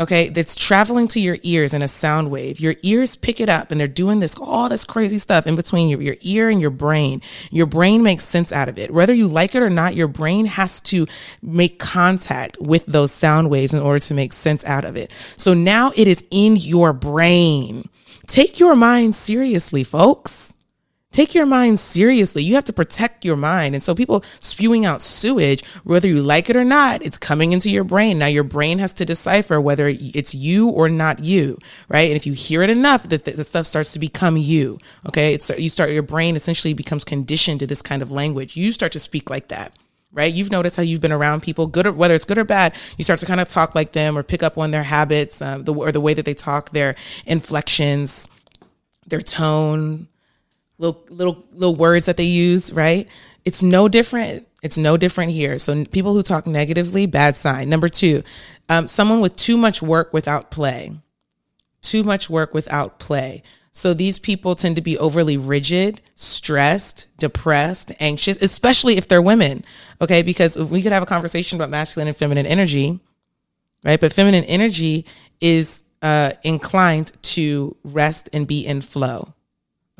Okay. 0.00 0.28
That's 0.28 0.56
traveling 0.56 1.06
to 1.08 1.20
your 1.20 1.36
ears 1.44 1.72
in 1.72 1.80
a 1.80 1.86
sound 1.86 2.28
wave. 2.28 2.58
Your 2.58 2.74
ears 2.82 3.14
pick 3.14 3.38
it 3.38 3.48
up 3.48 3.70
and 3.70 3.80
they're 3.80 3.86
doing 3.86 4.18
this, 4.18 4.34
all 4.40 4.68
this 4.68 4.84
crazy 4.84 5.18
stuff 5.18 5.46
in 5.46 5.54
between 5.54 5.88
your, 5.88 6.00
your 6.00 6.16
ear 6.22 6.48
and 6.48 6.60
your 6.60 6.70
brain. 6.70 7.22
Your 7.52 7.66
brain 7.66 8.02
makes 8.02 8.24
sense 8.24 8.50
out 8.50 8.68
of 8.68 8.76
it. 8.76 8.90
Whether 8.90 9.14
you 9.14 9.28
like 9.28 9.54
it 9.54 9.62
or 9.62 9.70
not, 9.70 9.94
your 9.94 10.08
brain 10.08 10.46
has 10.46 10.80
to 10.82 11.06
make 11.40 11.78
contact 11.78 12.58
with 12.60 12.84
those 12.86 13.12
sound 13.12 13.50
waves 13.50 13.72
in 13.72 13.80
order 13.80 14.00
to 14.00 14.14
make 14.14 14.32
sense 14.32 14.64
out 14.64 14.84
of 14.84 14.96
it. 14.96 15.12
So 15.36 15.54
now 15.54 15.92
it 15.94 16.08
is 16.08 16.24
in 16.32 16.56
your 16.56 16.92
brain. 16.92 17.88
Take 18.26 18.58
your 18.58 18.74
mind 18.74 19.14
seriously, 19.14 19.84
folks 19.84 20.53
take 21.14 21.32
your 21.32 21.46
mind 21.46 21.78
seriously. 21.78 22.42
You 22.42 22.56
have 22.56 22.64
to 22.64 22.72
protect 22.72 23.24
your 23.24 23.36
mind. 23.36 23.74
And 23.74 23.82
so 23.82 23.94
people 23.94 24.24
spewing 24.40 24.84
out 24.84 25.00
sewage, 25.00 25.64
whether 25.84 26.08
you 26.08 26.20
like 26.20 26.50
it 26.50 26.56
or 26.56 26.64
not, 26.64 27.06
it's 27.06 27.16
coming 27.16 27.52
into 27.52 27.70
your 27.70 27.84
brain. 27.84 28.18
Now 28.18 28.26
your 28.26 28.42
brain 28.42 28.80
has 28.80 28.92
to 28.94 29.04
decipher 29.04 29.60
whether 29.60 29.86
it's 29.88 30.34
you 30.34 30.68
or 30.68 30.88
not 30.88 31.20
you, 31.20 31.56
right? 31.88 32.10
And 32.10 32.16
if 32.16 32.26
you 32.26 32.32
hear 32.32 32.62
it 32.62 32.70
enough, 32.70 33.08
that 33.08 33.24
the 33.24 33.44
stuff 33.44 33.66
starts 33.66 33.92
to 33.92 34.00
become 34.00 34.36
you. 34.36 34.78
Okay. 35.06 35.34
It's, 35.34 35.50
you 35.56 35.68
start, 35.68 35.90
your 35.90 36.02
brain 36.02 36.34
essentially 36.34 36.74
becomes 36.74 37.04
conditioned 37.04 37.60
to 37.60 37.66
this 37.66 37.80
kind 37.80 38.02
of 38.02 38.10
language. 38.10 38.56
You 38.56 38.72
start 38.72 38.90
to 38.92 38.98
speak 38.98 39.30
like 39.30 39.48
that 39.48 39.72
right? 40.16 40.32
You've 40.32 40.52
noticed 40.52 40.76
how 40.76 40.84
you've 40.84 41.00
been 41.00 41.10
around 41.10 41.42
people, 41.42 41.66
good 41.66 41.88
or 41.88 41.92
whether 41.92 42.14
it's 42.14 42.24
good 42.24 42.38
or 42.38 42.44
bad. 42.44 42.72
You 42.96 43.02
start 43.02 43.18
to 43.18 43.26
kind 43.26 43.40
of 43.40 43.48
talk 43.48 43.74
like 43.74 43.90
them 43.94 44.16
or 44.16 44.22
pick 44.22 44.44
up 44.44 44.56
on 44.56 44.70
their 44.70 44.84
habits, 44.84 45.42
um, 45.42 45.64
the 45.64 45.74
or 45.74 45.90
the 45.90 46.00
way 46.00 46.14
that 46.14 46.24
they 46.24 46.34
talk, 46.34 46.70
their 46.70 46.94
inflections, 47.26 48.28
their 49.08 49.20
tone, 49.20 50.06
little 50.78 51.04
little 51.08 51.44
little 51.52 51.76
words 51.76 52.06
that 52.06 52.16
they 52.16 52.24
use, 52.24 52.72
right? 52.72 53.08
It's 53.44 53.62
no 53.62 53.88
different. 53.88 54.46
It's 54.62 54.78
no 54.78 54.96
different 54.96 55.32
here. 55.32 55.58
So 55.58 55.84
people 55.84 56.14
who 56.14 56.22
talk 56.22 56.46
negatively, 56.46 57.06
bad 57.06 57.36
sign. 57.36 57.68
Number 57.68 57.88
two, 57.88 58.22
um, 58.68 58.88
someone 58.88 59.20
with 59.20 59.36
too 59.36 59.58
much 59.58 59.82
work 59.82 60.12
without 60.12 60.50
play. 60.50 60.92
Too 61.82 62.02
much 62.02 62.30
work 62.30 62.54
without 62.54 62.98
play. 62.98 63.42
So 63.72 63.92
these 63.92 64.18
people 64.18 64.54
tend 64.54 64.76
to 64.76 64.82
be 64.82 64.96
overly 64.96 65.36
rigid, 65.36 66.00
stressed, 66.14 67.08
depressed, 67.18 67.92
anxious, 68.00 68.40
especially 68.40 68.96
if 68.96 69.08
they're 69.08 69.20
women. 69.20 69.64
Okay, 70.00 70.22
because 70.22 70.56
we 70.56 70.80
could 70.80 70.92
have 70.92 71.02
a 71.02 71.06
conversation 71.06 71.56
about 71.56 71.70
masculine 71.70 72.08
and 72.08 72.16
feminine 72.16 72.46
energy, 72.46 73.00
right? 73.84 74.00
But 74.00 74.12
feminine 74.12 74.44
energy 74.44 75.04
is 75.40 75.82
uh, 76.02 76.32
inclined 76.44 77.12
to 77.22 77.76
rest 77.82 78.30
and 78.32 78.46
be 78.46 78.64
in 78.64 78.80
flow. 78.80 79.34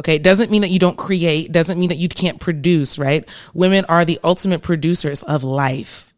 Okay. 0.01 0.17
It 0.17 0.25
doesn't 0.25 0.51
mean 0.51 0.63
that 0.63 0.71
you 0.71 0.79
don't 0.79 0.97
create, 0.97 1.53
doesn't 1.53 1.79
mean 1.79 1.89
that 1.91 1.99
you 1.99 2.09
can't 2.09 2.41
produce, 2.41 2.99
right? 2.99 3.29
Women 3.53 3.85
are 3.89 4.05
the 4.05 4.19
ultimate 4.25 4.63
producers 4.63 5.23
of 5.23 5.45
life. 5.45 6.13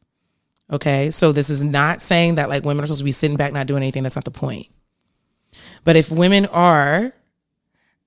Okay. 0.73 1.11
So 1.11 1.33
this 1.33 1.51
is 1.51 1.63
not 1.63 2.01
saying 2.01 2.37
that 2.37 2.49
like 2.49 2.65
women 2.65 2.85
are 2.85 2.87
supposed 2.87 3.01
to 3.01 3.05
be 3.05 3.13
sitting 3.13 3.37
back, 3.37 3.53
not 3.53 3.67
doing 3.67 3.83
anything. 3.83 4.03
That's 4.03 4.17
not 4.17 4.25
the 4.25 4.31
point. 4.31 4.69
But 5.85 5.97
if 5.97 6.11
women 6.11 6.47
are 6.47 7.13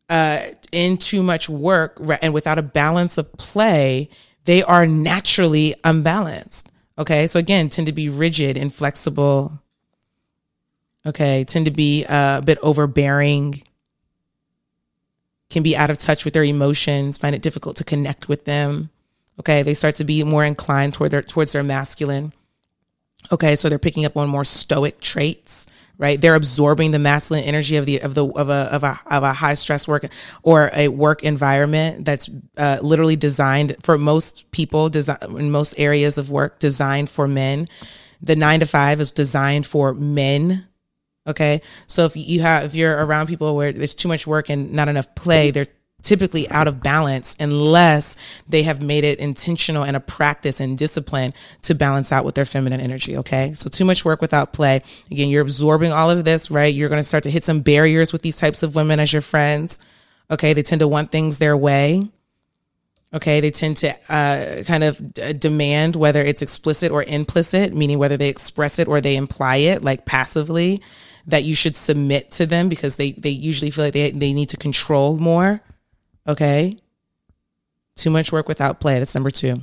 uh, 0.10 0.40
in 0.72 0.98
too 0.98 1.22
much 1.22 1.48
work 1.48 2.02
and 2.22 2.34
without 2.34 2.58
a 2.58 2.64
balance 2.64 3.18
of 3.18 3.32
play, 3.34 4.10
they 4.46 4.64
are 4.64 4.88
naturally 4.88 5.76
unbalanced. 5.84 6.72
Okay. 6.98 7.28
So 7.28 7.38
again, 7.38 7.70
tend 7.70 7.88
to 7.88 7.94
be 7.94 8.10
rigid, 8.10 8.58
inflexible. 8.58 9.62
Okay. 11.06 11.44
Tend 11.44 11.66
to 11.66 11.72
be 11.72 12.06
uh, 12.06 12.40
a 12.40 12.42
bit 12.42 12.58
overbearing 12.64 13.64
can 15.50 15.64
be 15.64 15.76
out 15.76 15.90
of 15.90 15.98
touch 15.98 16.26
with 16.26 16.34
their 16.34 16.44
emotions, 16.44 17.18
find 17.18 17.36
it 17.36 17.42
difficult 17.42 17.76
to 17.78 17.84
connect 17.84 18.28
with 18.28 18.46
them. 18.46 18.90
Okay, 19.40 19.64
they 19.64 19.74
start 19.74 19.96
to 19.96 20.04
be 20.04 20.24
more 20.24 20.44
inclined 20.44 20.94
toward 20.94 21.12
their 21.12 21.22
towards 21.22 21.54
their 21.54 21.64
masculine. 21.64 22.34
Okay, 23.32 23.56
so 23.56 23.70
they're 23.70 23.80
picking 23.80 24.06
up 24.06 24.16
on 24.16 24.30
more 24.30 24.44
stoic 24.44 25.00
traits, 25.00 25.68
right? 25.98 26.20
They're 26.20 26.36
absorbing 26.36 26.92
the 26.92 27.00
masculine 27.00 27.44
energy 27.44 27.76
of 27.78 27.86
the 27.86 28.02
of 28.02 28.16
the 28.16 28.26
of 28.26 28.50
a 28.50 28.70
of 28.72 28.84
a 28.84 29.00
of 29.10 29.24
a 29.24 29.34
high 29.34 29.54
stress 29.56 29.88
work 29.88 30.06
or 30.44 30.70
a 30.76 30.90
work 30.90 31.24
environment 31.24 32.06
that's 32.06 32.30
uh, 32.58 32.78
literally 32.82 33.16
designed 33.16 33.76
for 33.84 33.98
most 33.98 34.50
people, 34.52 34.90
design 34.90 35.18
in 35.38 35.52
most 35.52 35.74
areas 35.78 36.18
of 36.18 36.30
work, 36.30 36.60
designed 36.60 37.10
for 37.10 37.28
men. 37.28 37.68
The 38.22 38.36
nine 38.36 38.60
to 38.60 38.66
five 38.66 39.00
is 39.00 39.12
designed 39.12 39.66
for 39.66 39.94
men 39.94 40.69
Okay. 41.30 41.62
So 41.88 42.06
if 42.06 42.18
you 42.18 42.42
have, 42.42 42.66
if 42.66 42.76
you're 42.76 43.06
around 43.06 43.28
people 43.28 43.56
where 43.56 43.72
there's 43.72 43.96
too 43.96 44.08
much 44.08 44.28
work 44.28 44.50
and 44.50 44.74
not 44.74 44.90
enough 44.90 45.14
play, 45.16 45.52
they're 45.52 45.68
typically 46.02 46.50
out 46.50 46.68
of 46.68 46.82
balance 46.82 47.36
unless 47.40 48.18
they 48.48 48.64
have 48.64 48.82
made 48.82 49.04
it 49.04 49.20
intentional 49.20 49.84
and 49.84 49.96
a 49.96 50.00
practice 50.00 50.60
and 50.60 50.78
discipline 50.78 51.34
to 51.62 51.76
balance 51.76 52.12
out 52.12 52.26
with 52.26 52.36
their 52.36 52.46
feminine 52.46 52.80
energy. 52.80 53.18
Okay. 53.18 53.54
So 53.54 53.70
too 53.70 53.86
much 53.86 54.06
work 54.06 54.22
without 54.22 54.54
play. 54.54 54.82
Again, 55.12 55.30
you're 55.30 55.42
absorbing 55.42 55.92
all 55.92 56.10
of 56.10 56.26
this, 56.26 56.50
right? 56.50 56.74
You're 56.74 56.90
going 56.90 57.02
to 57.02 57.08
start 57.08 57.24
to 57.24 57.32
hit 57.32 57.46
some 57.46 57.62
barriers 57.62 58.12
with 58.14 58.22
these 58.22 58.38
types 58.38 58.64
of 58.64 58.76
women 58.76 59.00
as 59.00 59.14
your 59.14 59.22
friends. 59.22 59.80
Okay. 60.32 60.54
They 60.54 60.64
tend 60.64 60.80
to 60.80 60.88
want 60.88 61.12
things 61.12 61.38
their 61.38 61.58
way. 61.58 62.10
Okay. 63.14 63.42
They 63.42 63.52
tend 63.52 63.78
to 63.78 63.94
uh, 64.08 64.64
kind 64.64 64.84
of 64.84 65.14
d- 65.14 65.34
demand 65.34 65.96
whether 65.96 66.24
it's 66.24 66.42
explicit 66.42 66.92
or 66.92 67.04
implicit, 67.04 67.74
meaning 67.74 68.00
whether 68.00 68.18
they 68.18 68.30
express 68.30 68.80
it 68.80 68.88
or 68.88 69.02
they 69.02 69.16
imply 69.18 69.58
it, 69.58 69.84
like 69.84 70.06
passively, 70.06 70.82
that 71.28 71.44
you 71.44 71.56
should 71.56 71.76
submit 71.76 72.32
to 72.32 72.46
them 72.46 72.70
because 72.70 72.96
they, 72.96 73.12
they 73.12 73.30
usually 73.30 73.72
feel 73.72 73.86
like 73.86 73.94
they, 73.94 74.12
they 74.12 74.34
need 74.34 74.50
to 74.50 74.58
control 74.58 75.18
more. 75.18 75.62
Okay. 76.28 76.78
Too 77.96 78.10
much 78.10 78.32
work 78.32 78.48
without 78.48 78.80
play. 78.80 79.00
That's 79.00 79.16
number 79.16 79.32
two. 79.32 79.62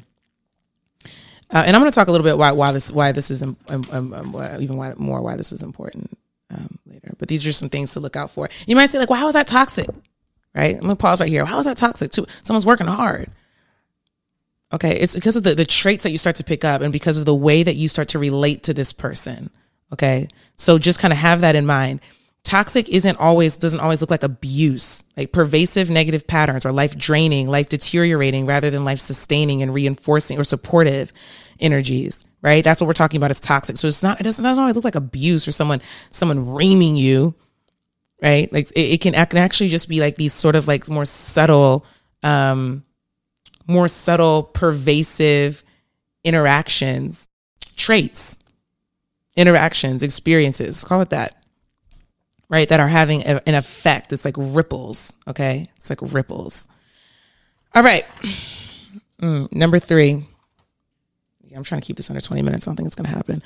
Uh, 1.51 1.63
and 1.65 1.77
I'm 1.77 1.81
going 1.81 1.91
to 1.91 1.95
talk 1.95 2.09
a 2.09 2.11
little 2.11 2.25
bit 2.25 2.39
why 2.39 2.51
why 2.51 2.73
this 2.73 2.91
why 2.91 3.13
this 3.13 3.31
is 3.31 3.43
um, 3.43 3.57
um, 3.69 3.85
um, 3.93 4.37
even 4.61 4.77
why 4.77 4.95
more 4.97 5.23
why 5.23 5.37
this 5.37 5.53
is 5.53 5.63
important 5.63 6.19
um, 6.51 6.79
later. 6.87 7.15
But 7.19 7.29
these 7.29 7.47
are 7.47 7.53
some 7.53 7.69
things 7.69 7.93
to 7.93 8.01
look 8.01 8.17
out 8.17 8.33
for. 8.33 8.49
You 8.67 8.75
might 8.75 8.91
say 8.91 8.99
like, 8.99 9.11
well, 9.11 9.21
how 9.21 9.29
is 9.29 9.35
that 9.35 9.47
toxic? 9.47 9.89
Right? 10.55 10.75
I'm 10.75 10.83
going 10.83 10.97
to 10.97 11.01
pause 11.01 11.21
right 11.21 11.29
here. 11.29 11.45
How 11.45 11.59
is 11.59 11.67
that 11.67 11.77
toxic? 11.77 12.11
Too 12.11 12.27
someone's 12.43 12.67
working 12.67 12.87
hard. 12.89 13.31
Okay, 14.73 14.99
it's 14.99 15.15
because 15.15 15.37
of 15.37 15.45
the, 15.45 15.55
the 15.55 15.65
traits 15.65 16.03
that 16.03 16.11
you 16.11 16.19
start 16.19 16.37
to 16.37 16.45
pick 16.45 16.65
up 16.65 16.81
and 16.81 16.93
because 16.93 17.19
of 17.19 17.25
the 17.25 17.35
way 17.35 17.63
that 17.63 17.77
you 17.77 17.89
start 17.89 18.09
to 18.09 18.19
relate 18.19 18.65
to 18.65 18.75
this 18.75 18.93
person. 18.93 19.51
Okay, 19.93 20.29
so 20.57 20.79
just 20.79 20.99
kind 20.99 21.13
of 21.13 21.19
have 21.19 21.41
that 21.43 21.55
in 21.57 21.67
mind. 21.67 22.01
Toxic 22.45 22.89
isn't 22.89 23.19
always 23.19 23.57
doesn't 23.57 23.81
always 23.81 24.01
look 24.01 24.11
like 24.11 24.23
abuse 24.23 25.03
like 25.17 25.33
pervasive 25.33 25.91
negative 25.91 26.27
patterns 26.29 26.65
or 26.65 26.71
life 26.71 26.97
draining 26.97 27.49
life 27.49 27.69
deteriorating 27.69 28.47
rather 28.47 28.71
than 28.71 28.85
life 28.85 29.01
sustaining 29.01 29.63
and 29.63 29.75
reinforcing 29.75 30.39
or 30.39 30.45
supportive 30.45 31.13
energies 31.59 32.25
right? 32.43 32.63
That's 32.63 32.81
what 32.81 32.87
we're 32.87 32.93
talking 32.93 33.19
about 33.19 33.33
It's 33.33 33.41
toxic. 33.41 33.77
So 33.77 33.89
it's 33.89 34.05
not 34.05 34.21
it 34.21 34.23
doesn't, 34.23 34.45
it 34.45 34.49
doesn't 34.49 34.63
always 34.63 34.77
look 34.77 34.85
like 34.85 34.95
abuse 34.95 35.49
or 35.49 35.53
someone 35.53 35.83
someone 36.11 36.53
reaming 36.55 36.95
you 36.95 37.35
right? 38.23 38.51
Like 38.53 38.71
it, 38.71 38.93
it 38.93 39.01
can, 39.01 39.15
it 39.15 39.31
can 39.31 39.39
actually 39.39 39.69
just 39.69 39.89
be 39.89 40.01
like 40.01 40.17
these 40.17 40.33
sort 40.33 40.55
of 40.57 40.69
like 40.69 40.89
more 40.89 41.05
subtle 41.05 41.85
um 42.23 42.85
more 43.67 43.89
subtle 43.89 44.45
pervasive 44.45 45.65
interactions 46.23 47.29
traits 47.77 48.39
interactions 49.37 50.03
experiences 50.03 50.83
call 50.83 51.01
it 51.01 51.11
that 51.11 51.37
right, 52.49 52.69
that 52.69 52.81
are 52.81 52.89
having 52.89 53.23
a, 53.23 53.41
an 53.47 53.55
effect. 53.55 54.13
It's 54.13 54.25
like 54.25 54.35
ripples, 54.39 55.13
okay? 55.27 55.69
It's 55.77 55.91
like 55.91 56.01
ripples. 56.03 56.69
All 57.75 57.83
right. 57.83 58.05
Mm, 59.21 59.53
number 59.53 59.79
three. 59.79 60.27
I'm 61.55 61.65
trying 61.65 61.81
to 61.81 61.87
keep 61.87 61.97
this 61.97 62.11
under 62.11 62.21
20 62.21 62.43
minutes. 62.43 62.67
I 62.67 62.71
don't 62.71 62.77
think 62.77 62.87
it's 62.87 62.95
going 62.95 63.09
to 63.09 63.17
happen. 63.17 63.43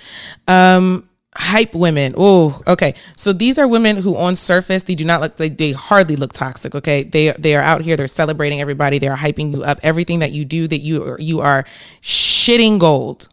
Um, 0.49 1.09
hype 1.37 1.76
women. 1.76 2.12
Oh, 2.18 2.61
okay. 2.66 2.94
So 3.14 3.32
these 3.32 3.56
are 3.56 3.68
women 3.68 3.97
who 3.97 4.16
on 4.16 4.35
surface, 4.35 4.82
they 4.82 4.97
do 4.97 5.04
not 5.04 5.20
look, 5.20 5.37
they, 5.37 5.49
they 5.49 5.70
hardly 5.70 6.16
look 6.16 6.32
toxic. 6.32 6.75
Okay. 6.75 7.04
They, 7.04 7.30
they 7.38 7.54
are 7.54 7.62
out 7.62 7.82
here. 7.82 7.97
They're 7.97 8.09
celebrating 8.09 8.61
everybody. 8.61 8.99
They're 8.99 9.14
hyping 9.14 9.52
you 9.52 9.62
up. 9.62 9.78
Everything 9.85 10.18
that 10.18 10.32
you 10.32 10.44
do 10.44 10.66
that 10.66 10.78
you, 10.78 11.16
you 11.20 11.40
are 11.40 11.64
shitting 12.02 12.80
gold. 12.80 13.28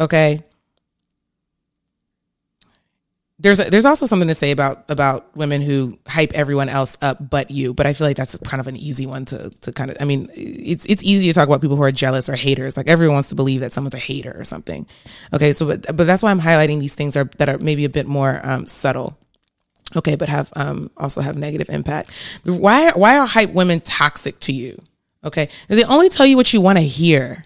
Okay 0.00 0.42
there's 3.44 3.60
a, 3.60 3.64
there's 3.64 3.84
also 3.84 4.06
something 4.06 4.28
to 4.28 4.34
say 4.34 4.50
about 4.50 4.90
about 4.90 5.36
women 5.36 5.60
who 5.60 5.98
hype 6.08 6.32
everyone 6.32 6.70
else 6.70 6.96
up 7.02 7.18
but 7.28 7.50
you 7.50 7.74
but 7.74 7.86
i 7.86 7.92
feel 7.92 8.06
like 8.06 8.16
that's 8.16 8.36
kind 8.38 8.58
of 8.58 8.66
an 8.66 8.76
easy 8.76 9.04
one 9.04 9.26
to 9.26 9.50
to 9.60 9.70
kind 9.70 9.90
of 9.90 9.98
i 10.00 10.04
mean 10.04 10.26
it's 10.34 10.86
it's 10.86 11.04
easy 11.04 11.28
to 11.28 11.34
talk 11.34 11.46
about 11.46 11.60
people 11.60 11.76
who 11.76 11.82
are 11.82 11.92
jealous 11.92 12.28
or 12.28 12.36
haters. 12.36 12.76
Like 12.76 12.88
everyone 12.88 13.14
wants 13.14 13.28
to 13.28 13.34
believe 13.34 13.60
that 13.60 13.72
someone's 13.72 13.94
a 13.94 13.98
hater 13.98 14.34
or 14.36 14.44
something. 14.44 14.86
Okay 15.32 15.52
so 15.52 15.66
but, 15.66 15.96
but 15.96 16.06
that's 16.06 16.22
why 16.22 16.30
i'm 16.30 16.40
highlighting 16.40 16.80
these 16.80 16.94
things 16.94 17.16
are 17.16 17.24
that 17.36 17.48
are 17.48 17.58
maybe 17.58 17.84
a 17.84 17.90
bit 17.90 18.06
more 18.06 18.40
um, 18.42 18.66
subtle. 18.66 19.18
Okay 19.94 20.16
but 20.16 20.28
have 20.28 20.50
um, 20.56 20.90
also 20.96 21.20
have 21.20 21.36
negative 21.36 21.68
impact. 21.68 22.10
Why 22.44 22.92
why 22.92 23.18
are 23.18 23.26
hype 23.26 23.52
women 23.52 23.80
toxic 23.80 24.40
to 24.40 24.52
you? 24.52 24.80
Okay 25.22 25.50
they 25.68 25.84
only 25.84 26.08
tell 26.08 26.26
you 26.26 26.36
what 26.36 26.52
you 26.54 26.62
want 26.62 26.78
to 26.78 26.84
hear. 26.84 27.42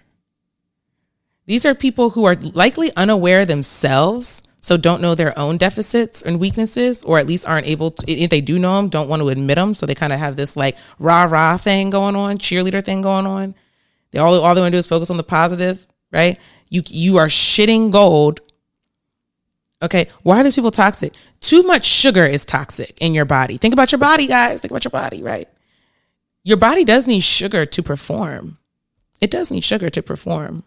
These 1.45 1.65
are 1.65 1.75
people 1.75 2.11
who 2.11 2.23
are 2.25 2.35
likely 2.35 2.95
unaware 2.95 3.43
themselves 3.43 4.43
so 4.61 4.77
don't 4.77 5.01
know 5.01 5.15
their 5.15 5.37
own 5.37 5.57
deficits 5.57 6.21
and 6.21 6.39
weaknesses 6.39 7.03
or 7.03 7.17
at 7.17 7.27
least 7.27 7.47
aren't 7.47 7.67
able 7.67 7.91
to 7.91 8.11
if 8.11 8.29
they 8.29 8.41
do 8.41 8.59
know 8.59 8.75
them 8.75 8.89
don't 8.89 9.09
want 9.09 9.21
to 9.21 9.29
admit 9.29 9.55
them 9.55 9.73
so 9.73 9.85
they 9.85 9.95
kind 9.95 10.13
of 10.13 10.19
have 10.19 10.35
this 10.35 10.55
like 10.55 10.77
rah 10.97 11.23
rah 11.23 11.57
thing 11.57 11.89
going 11.89 12.15
on 12.15 12.37
cheerleader 12.37 12.83
thing 12.83 13.01
going 13.01 13.25
on. 13.25 13.55
They 14.11 14.19
all, 14.19 14.33
all 14.33 14.55
they 14.55 14.61
want 14.61 14.71
to 14.71 14.75
do 14.75 14.79
is 14.79 14.87
focus 14.87 15.09
on 15.09 15.17
the 15.17 15.23
positive 15.23 15.87
right? 16.11 16.39
You 16.69 16.81
you 16.87 17.17
are 17.17 17.27
shitting 17.27 17.91
gold. 17.91 18.41
Okay 19.81 20.09
why 20.23 20.41
are 20.41 20.43
these 20.43 20.55
people 20.55 20.71
toxic? 20.71 21.13
Too 21.39 21.63
much 21.63 21.85
sugar 21.85 22.25
is 22.25 22.43
toxic 22.45 22.97
in 22.99 23.13
your 23.13 23.25
body. 23.25 23.57
Think 23.57 23.73
about 23.73 23.91
your 23.91 23.99
body 23.99 24.27
guys. 24.27 24.61
Think 24.61 24.71
about 24.71 24.83
your 24.83 24.91
body 24.91 25.23
right? 25.23 25.47
Your 26.43 26.57
body 26.57 26.83
does 26.83 27.07
need 27.07 27.21
sugar 27.21 27.65
to 27.65 27.83
perform. 27.83 28.57
It 29.21 29.31
does 29.31 29.51
need 29.51 29.63
sugar 29.63 29.89
to 29.89 30.01
perform. 30.01 30.63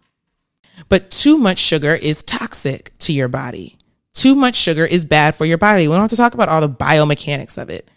But 0.89 1.11
too 1.11 1.39
much 1.39 1.59
sugar 1.59 1.95
is 1.95 2.23
toxic 2.23 2.97
to 2.99 3.13
your 3.13 3.29
body 3.29 3.77
too 4.13 4.35
much 4.35 4.57
sugar 4.57 4.85
is 4.85 5.05
bad 5.05 5.35
for 5.35 5.47
your 5.47 5.59
body. 5.59 5.89
We 5.89 5.95
don't 5.95 6.03
have 6.03 6.11
to 6.11 6.17
talk 6.17 6.35
about 6.35 6.49
all 6.49 6.61
the 6.61 6.69
biomechanics 6.69 7.61
of 7.61 7.71
it. 7.71 7.91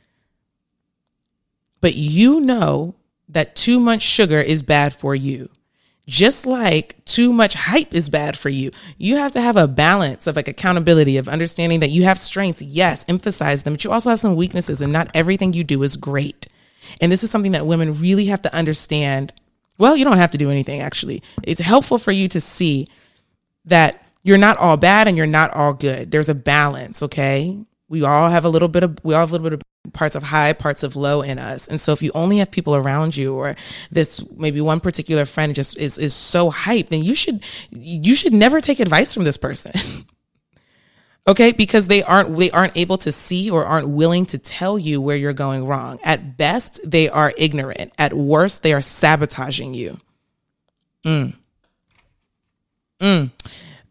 But 1.82 1.96
you 1.96 2.40
know 2.40 2.96
that 3.30 3.56
too 3.56 3.80
much 3.80 4.02
sugar 4.02 4.40
is 4.40 4.64
bad 4.64 4.94
for 4.94 5.14
you. 5.14 5.50
Just 6.08 6.46
like 6.46 7.04
too 7.06 7.34
much 7.34 7.56
hype 7.56 7.94
is 7.94 8.10
bad 8.10 8.38
for 8.38 8.50
you. 8.50 8.70
You 8.98 9.18
have 9.18 9.32
to 9.32 9.42
have 9.42 9.58
a 9.58 9.68
balance 9.68 10.28
of 10.28 10.36
like 10.36 10.48
accountability, 10.48 11.18
of 11.18 11.28
understanding 11.28 11.80
that 11.80 11.90
you 11.90 12.04
have 12.04 12.20
strengths. 12.20 12.62
Yes, 12.62 13.04
emphasize 13.08 13.64
them, 13.64 13.74
but 13.74 13.84
you 13.84 13.92
also 13.92 14.12
have 14.12 14.20
some 14.20 14.36
weaknesses, 14.36 14.82
and 14.82 14.94
not 14.94 15.10
everything 15.16 15.54
you 15.54 15.64
do 15.64 15.82
is 15.82 15.96
great. 15.96 16.48
And 17.02 17.12
this 17.12 17.24
is 17.24 17.32
something 17.32 17.54
that 17.54 17.66
women 17.66 18.00
really 18.00 18.26
have 18.26 18.44
to 18.44 18.56
understand. 18.56 19.34
Well, 19.80 19.98
you 19.98 20.06
don't 20.06 20.18
have 20.18 20.32
to 20.32 20.38
do 20.38 20.52
anything, 20.52 20.80
actually. 20.80 21.24
It's 21.42 21.60
helpful 21.60 21.98
for 21.98 22.12
you 22.12 22.28
to 22.30 22.40
see 22.40 22.88
that 23.66 24.05
you're 24.26 24.40
not 24.40 24.58
all 24.58 24.76
bad 24.76 25.08
and 25.08 25.16
you're 25.16 25.28
not 25.28 25.54
all 25.54 25.74
good. 25.74 26.10
There's 26.10 26.30
a 26.30 26.36
balance, 26.36 27.04
okay? 27.04 27.58
We 27.88 28.04
all 28.04 28.30
have 28.30 28.44
a 28.44 28.50
little 28.50 28.68
bit 28.68 28.82
of 28.82 28.98
we 29.04 29.14
all 29.14 29.20
have 29.20 29.30
a 29.30 29.34
little 29.34 29.48
bit 29.48 29.54
of 29.54 29.94
parts 29.94 30.16
of 30.16 30.24
high, 30.24 30.52
parts 30.54 30.82
of 30.82 30.96
low 30.96 31.22
in 31.22 31.38
us. 31.38 31.68
And 31.68 31.80
so 31.80 31.94
if 31.94 32.02
you 32.02 32.12
only 32.16 32.40
have 32.40 32.50
people 32.50 32.76
around 32.76 33.16
you 33.16 33.36
or 33.36 33.56
this 33.92 34.24
maybe 34.36 34.60
one 34.62 34.80
particular 34.80 35.26
friend 35.26 35.54
just 35.54 35.78
is 35.78 36.00
is 36.00 36.16
so 36.16 36.50
hyped, 36.50 36.88
then 36.88 37.04
you 37.04 37.14
should 37.14 37.44
you 37.70 38.16
should 38.16 38.34
never 38.34 38.60
take 38.60 38.80
advice 38.80 39.14
from 39.14 39.26
this 39.26 39.38
person. 39.38 39.72
okay 41.28 41.52
because 41.52 41.86
they 41.86 42.02
aren't 42.02 42.36
they 42.36 42.50
aren't 42.50 42.76
able 42.76 42.98
to 42.98 43.12
see 43.12 43.52
or 43.52 43.64
aren't 43.64 43.90
willing 43.90 44.26
to 44.26 44.40
tell 44.40 44.80
you 44.80 45.00
where 45.00 45.16
you're 45.16 45.34
going 45.34 45.66
wrong 45.66 46.00
at 46.04 46.38
best 46.38 46.80
they 46.84 47.10
are 47.10 47.32
ignorant 47.38 47.92
at 47.98 48.14
worst 48.14 48.62
they 48.62 48.74
are 48.74 48.82
sabotaging 48.82 49.74
you 49.74 50.00
mm. 51.04 51.34
Mm. 53.00 53.32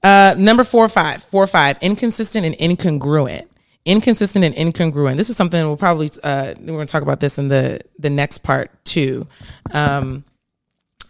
Uh, 0.05 0.35
number 0.37 0.65
four, 0.65 0.87
five, 0.89 1.23
four, 1.25 1.47
five, 1.47 1.79
inconsistent 1.81 2.45
and 2.45 2.55
incongruent. 2.57 3.47
Inconsistent 3.87 4.45
and 4.45 4.55
incongruent. 4.55 5.17
This 5.17 5.31
is 5.31 5.37
something 5.37 5.63
we'll 5.65 5.79
probably 5.79 6.11
uh, 6.23 6.55
we're 6.59 6.67
going 6.67 6.87
to 6.87 6.93
talk 6.93 7.03
about 7.03 7.21
this 7.21 7.39
in 7.39 7.49
the 7.49 7.81
the 7.99 8.11
next 8.11 8.39
part 8.39 8.71
too, 8.85 9.27
um, 9.73 10.25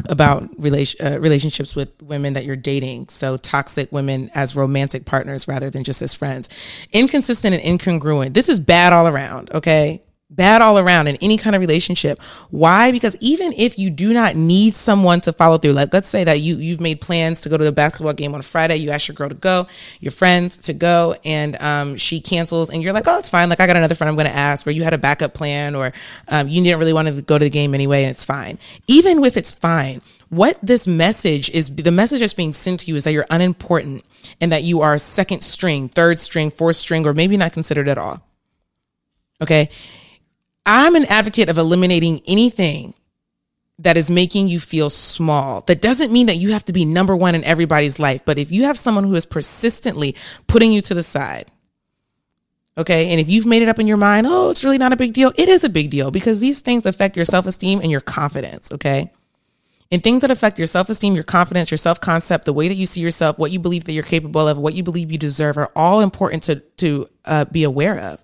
about 0.09 0.49
relation 0.59 1.05
uh, 1.05 1.19
relationships 1.21 1.75
with 1.75 1.91
women 2.03 2.35
that 2.35 2.45
you're 2.45 2.57
dating. 2.57 3.09
So 3.09 3.37
toxic 3.37 3.91
women 3.93 4.31
as 4.35 4.57
romantic 4.57 5.07
partners 5.07 5.47
rather 5.49 5.71
than 5.71 5.83
just 5.85 6.01
as 6.01 6.15
friends. 6.15 6.49
Inconsistent 6.93 7.55
and 7.55 7.81
incongruent. 7.81 8.35
This 8.35 8.49
is 8.49 8.61
bad 8.61 8.93
all 8.93 9.09
around. 9.09 9.53
Okay, 9.53 10.03
bad 10.35 10.63
all 10.63 10.79
around 10.79 11.07
in 11.07 11.17
any 11.17 11.37
kind 11.37 11.55
of 11.55 11.61
relationship. 11.61 12.21
Why? 12.51 12.93
Because 12.93 13.17
even 13.21 13.53
if 13.57 13.79
you 13.79 13.91
do 13.91 14.13
not 14.13 14.37
need 14.37 14.77
someone 14.77 15.21
to 15.23 15.33
follow 15.33 15.59
through, 15.59 15.73
like 15.73 15.93
let's 15.93 16.09
say 16.09 16.25
that 16.25 16.41
you 16.41 16.57
you've 16.57 16.81
made 16.81 17.01
plans 17.01 17.41
to 17.43 17.49
go 17.49 17.57
to 17.57 17.65
the 17.65 17.73
basketball 17.73 18.13
game 18.13 18.35
on 18.35 18.43
Friday, 18.43 18.77
you 18.77 18.91
ask 18.91 19.09
your 19.09 19.15
girl 19.15 19.29
to 19.29 19.35
go, 19.35 19.67
your 20.01 20.13
friends 20.13 20.57
to 20.59 20.75
go, 20.75 21.17
and 21.25 21.61
um, 21.63 21.97
she 21.97 22.21
cancels, 22.21 22.71
and 22.71 22.83
you're 22.83 22.93
like, 22.93 23.07
oh, 23.07 23.19
it's 23.19 23.31
fine. 23.31 23.49
Like 23.49 23.61
I 23.61 23.67
got 23.67 23.77
another 23.77 23.95
friend 23.95 24.09
I'm 24.09 24.17
going 24.17 24.27
to 24.27 24.37
ask, 24.37 24.67
or 24.67 24.71
you 24.71 24.85
had 24.85 24.95
a 24.95 24.99
backup 24.99 25.35
plan, 25.35 25.75
or 25.75 25.93
um, 26.29 26.49
you 26.49 26.63
didn't 26.63 26.79
really 26.79 26.93
want 26.93 27.09
to 27.09 27.23
go 27.23 27.39
to 27.39 27.45
the 27.45 27.51
game 27.51 27.75
anyway, 27.75 28.03
and 28.03 28.11
it's 28.11 28.25
fine. 28.25 28.59
Even 28.87 29.23
if 29.25 29.37
it's 29.37 29.53
fine, 29.53 30.01
what 30.29 30.59
this 30.63 30.87
message 30.87 31.51
is 31.51 31.75
the 31.75 31.93
message 31.93 32.21
that's 32.21 32.35
being 32.35 32.53
sent 32.53 32.81
to 32.81 32.87
you 32.87 32.97
is 32.97 33.05
that 33.05 33.13
you're 33.13 33.27
unimportant 33.31 34.05
and 34.41 34.51
that 34.51 34.63
you 34.65 34.81
are 34.81 34.99
second 34.99 35.43
string, 35.43 35.89
third 35.89 36.19
string, 36.19 36.51
fourth 36.51 36.77
string, 36.77 37.07
or 37.07 37.15
maybe 37.15 37.37
not 37.37 37.53
considered 37.53 37.89
at 37.89 37.99
all. 37.99 38.23
Okay 39.41 39.71
I'm 40.67 40.95
an 40.95 41.05
advocate 41.07 41.49
of 41.49 41.59
eliminating 41.59 42.21
anything 42.27 42.95
that 43.79 43.97
is 43.97 44.11
making 44.11 44.49
you 44.49 44.61
feel 44.61 44.89
small. 44.89 45.63
That 45.63 45.83
doesn't 45.83 46.13
mean 46.13 46.27
that 46.27 46.37
you 46.37 46.53
have 46.53 46.65
to 46.67 46.73
be 46.73 46.85
number 46.85 47.17
one 47.17 47.35
in 47.35 47.45
everybody's 47.45 47.99
life, 47.99 48.25
but 48.25 48.39
if 48.39 48.53
you 48.53 48.65
have 48.65 48.79
someone 48.79 49.05
who 49.05 49.15
is 49.15 49.27
persistently 49.27 50.15
putting 50.47 50.73
you 50.73 50.81
to 50.83 50.95
the 50.95 51.03
side, 51.03 51.51
Okay. 52.77 53.11
And 53.11 53.21
if 53.21 53.29
you've 53.29 53.47
made 53.47 53.63
it 53.63 53.69
up 53.69 53.79
in 53.79 53.87
your 53.87 53.97
mind, 53.97 54.27
oh, 54.29 54.51
it's 54.51 54.65
really 54.65 54.79
not 54.79 54.93
a 54.93 54.97
big 54.97 55.13
deal, 55.13 55.33
it 55.37 55.49
is 55.49 55.65
a 55.65 55.69
big 55.69 55.91
deal 55.91 56.11
because 56.11 56.41
these 56.41 56.61
things 56.61 56.87
affect 56.87 57.17
your 57.17 57.25
self 57.25 57.47
esteem 57.47 57.81
and 57.81 57.91
your 57.91 58.01
confidence. 58.01 58.71
Okay. 58.73 59.13
And 59.93 60.03
things 60.03 60.23
that 60.23 60.31
affect 60.31 60.59
your 60.59 60.67
self 60.67 60.89
esteem, 60.89 61.15
your 61.15 61.25
confidence, 61.25 61.71
your 61.71 61.79
self 61.79 62.01
concept, 62.01 62.47
the 62.47 62.53
way 62.53 62.69
that 62.69 62.75
you 62.75 62.87
see 62.87 63.01
yourself, 63.01 63.39
what 63.39 63.53
you 63.53 63.61
believe 63.61 63.85
that 63.85 63.93
you're 63.93 64.03
capable 64.03 64.49
of, 64.49 64.59
what 64.59 64.75
you 64.75 64.83
believe 64.83 65.13
you 65.13 65.19
deserve 65.19 65.57
are 65.57 65.71
all 65.77 66.01
important 66.01 66.43
to, 66.45 66.57
to 66.79 67.07
uh, 67.27 67.45
be 67.45 67.63
aware 67.63 67.99
of. 67.99 68.23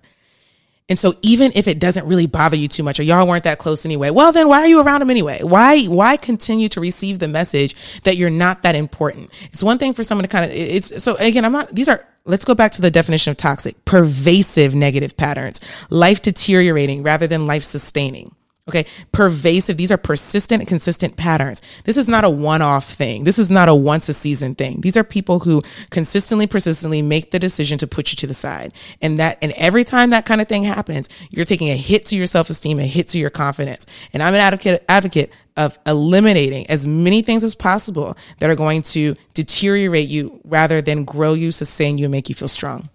And 0.91 0.99
so 0.99 1.13
even 1.21 1.53
if 1.55 1.69
it 1.69 1.79
doesn't 1.79 2.05
really 2.05 2.27
bother 2.27 2.57
you 2.57 2.67
too 2.67 2.83
much 2.83 2.99
or 2.99 3.03
y'all 3.03 3.25
weren't 3.25 3.45
that 3.45 3.59
close 3.59 3.85
anyway, 3.85 4.09
well 4.09 4.33
then 4.33 4.49
why 4.49 4.59
are 4.59 4.67
you 4.67 4.81
around 4.81 5.01
him 5.01 5.09
anyway? 5.09 5.39
Why 5.41 5.85
why 5.85 6.17
continue 6.17 6.67
to 6.67 6.81
receive 6.81 7.19
the 7.19 7.29
message 7.29 8.01
that 8.03 8.17
you're 8.17 8.29
not 8.29 8.63
that 8.63 8.75
important? 8.75 9.29
It's 9.53 9.63
one 9.63 9.77
thing 9.77 9.93
for 9.93 10.03
someone 10.03 10.23
to 10.23 10.27
kind 10.27 10.43
of 10.43 10.51
it's 10.51 11.01
so 11.01 11.15
again, 11.15 11.45
I'm 11.45 11.53
not 11.53 11.69
these 11.69 11.87
are 11.87 12.05
let's 12.25 12.43
go 12.43 12.53
back 12.53 12.73
to 12.73 12.81
the 12.81 12.91
definition 12.91 13.31
of 13.31 13.37
toxic, 13.37 13.85
pervasive 13.85 14.75
negative 14.75 15.15
patterns, 15.15 15.61
life 15.89 16.21
deteriorating 16.21 17.03
rather 17.03 17.25
than 17.25 17.47
life 17.47 17.63
sustaining. 17.63 18.35
Okay. 18.71 18.89
Pervasive. 19.11 19.77
These 19.77 19.91
are 19.91 19.97
persistent 19.97 20.65
consistent 20.67 21.17
patterns. 21.17 21.61
This 21.83 21.97
is 21.97 22.07
not 22.07 22.23
a 22.23 22.29
one 22.29 22.61
off 22.61 22.93
thing. 22.93 23.25
This 23.25 23.37
is 23.37 23.51
not 23.51 23.67
a 23.67 23.75
once 23.75 24.07
a 24.07 24.13
season 24.13 24.55
thing. 24.55 24.81
These 24.81 24.95
are 24.95 25.03
people 25.03 25.39
who 25.39 25.61
consistently, 25.89 26.47
persistently 26.47 27.01
make 27.01 27.31
the 27.31 27.39
decision 27.39 27.77
to 27.79 27.87
put 27.87 28.11
you 28.11 28.15
to 28.17 28.27
the 28.27 28.33
side. 28.33 28.73
And 29.01 29.19
that, 29.19 29.37
and 29.41 29.51
every 29.57 29.83
time 29.83 30.11
that 30.11 30.25
kind 30.25 30.39
of 30.39 30.47
thing 30.47 30.63
happens, 30.63 31.09
you're 31.29 31.45
taking 31.45 31.69
a 31.69 31.75
hit 31.75 32.05
to 32.07 32.15
your 32.15 32.27
self 32.27 32.49
esteem, 32.49 32.79
a 32.79 32.83
hit 32.83 33.09
to 33.09 33.19
your 33.19 33.29
confidence. 33.29 33.85
And 34.13 34.23
I'm 34.23 34.33
an 34.33 34.39
advocate, 34.39 34.85
advocate 34.87 35.31
of 35.57 35.77
eliminating 35.85 36.65
as 36.69 36.87
many 36.87 37.21
things 37.21 37.43
as 37.43 37.55
possible 37.55 38.15
that 38.39 38.49
are 38.49 38.55
going 38.55 38.81
to 38.81 39.15
deteriorate 39.33 40.07
you 40.07 40.39
rather 40.45 40.81
than 40.81 41.03
grow 41.03 41.33
you, 41.33 41.51
sustain 41.51 41.97
you, 41.97 42.05
and 42.05 42.11
make 42.11 42.29
you 42.29 42.35
feel 42.35 42.47
strong 42.47 42.89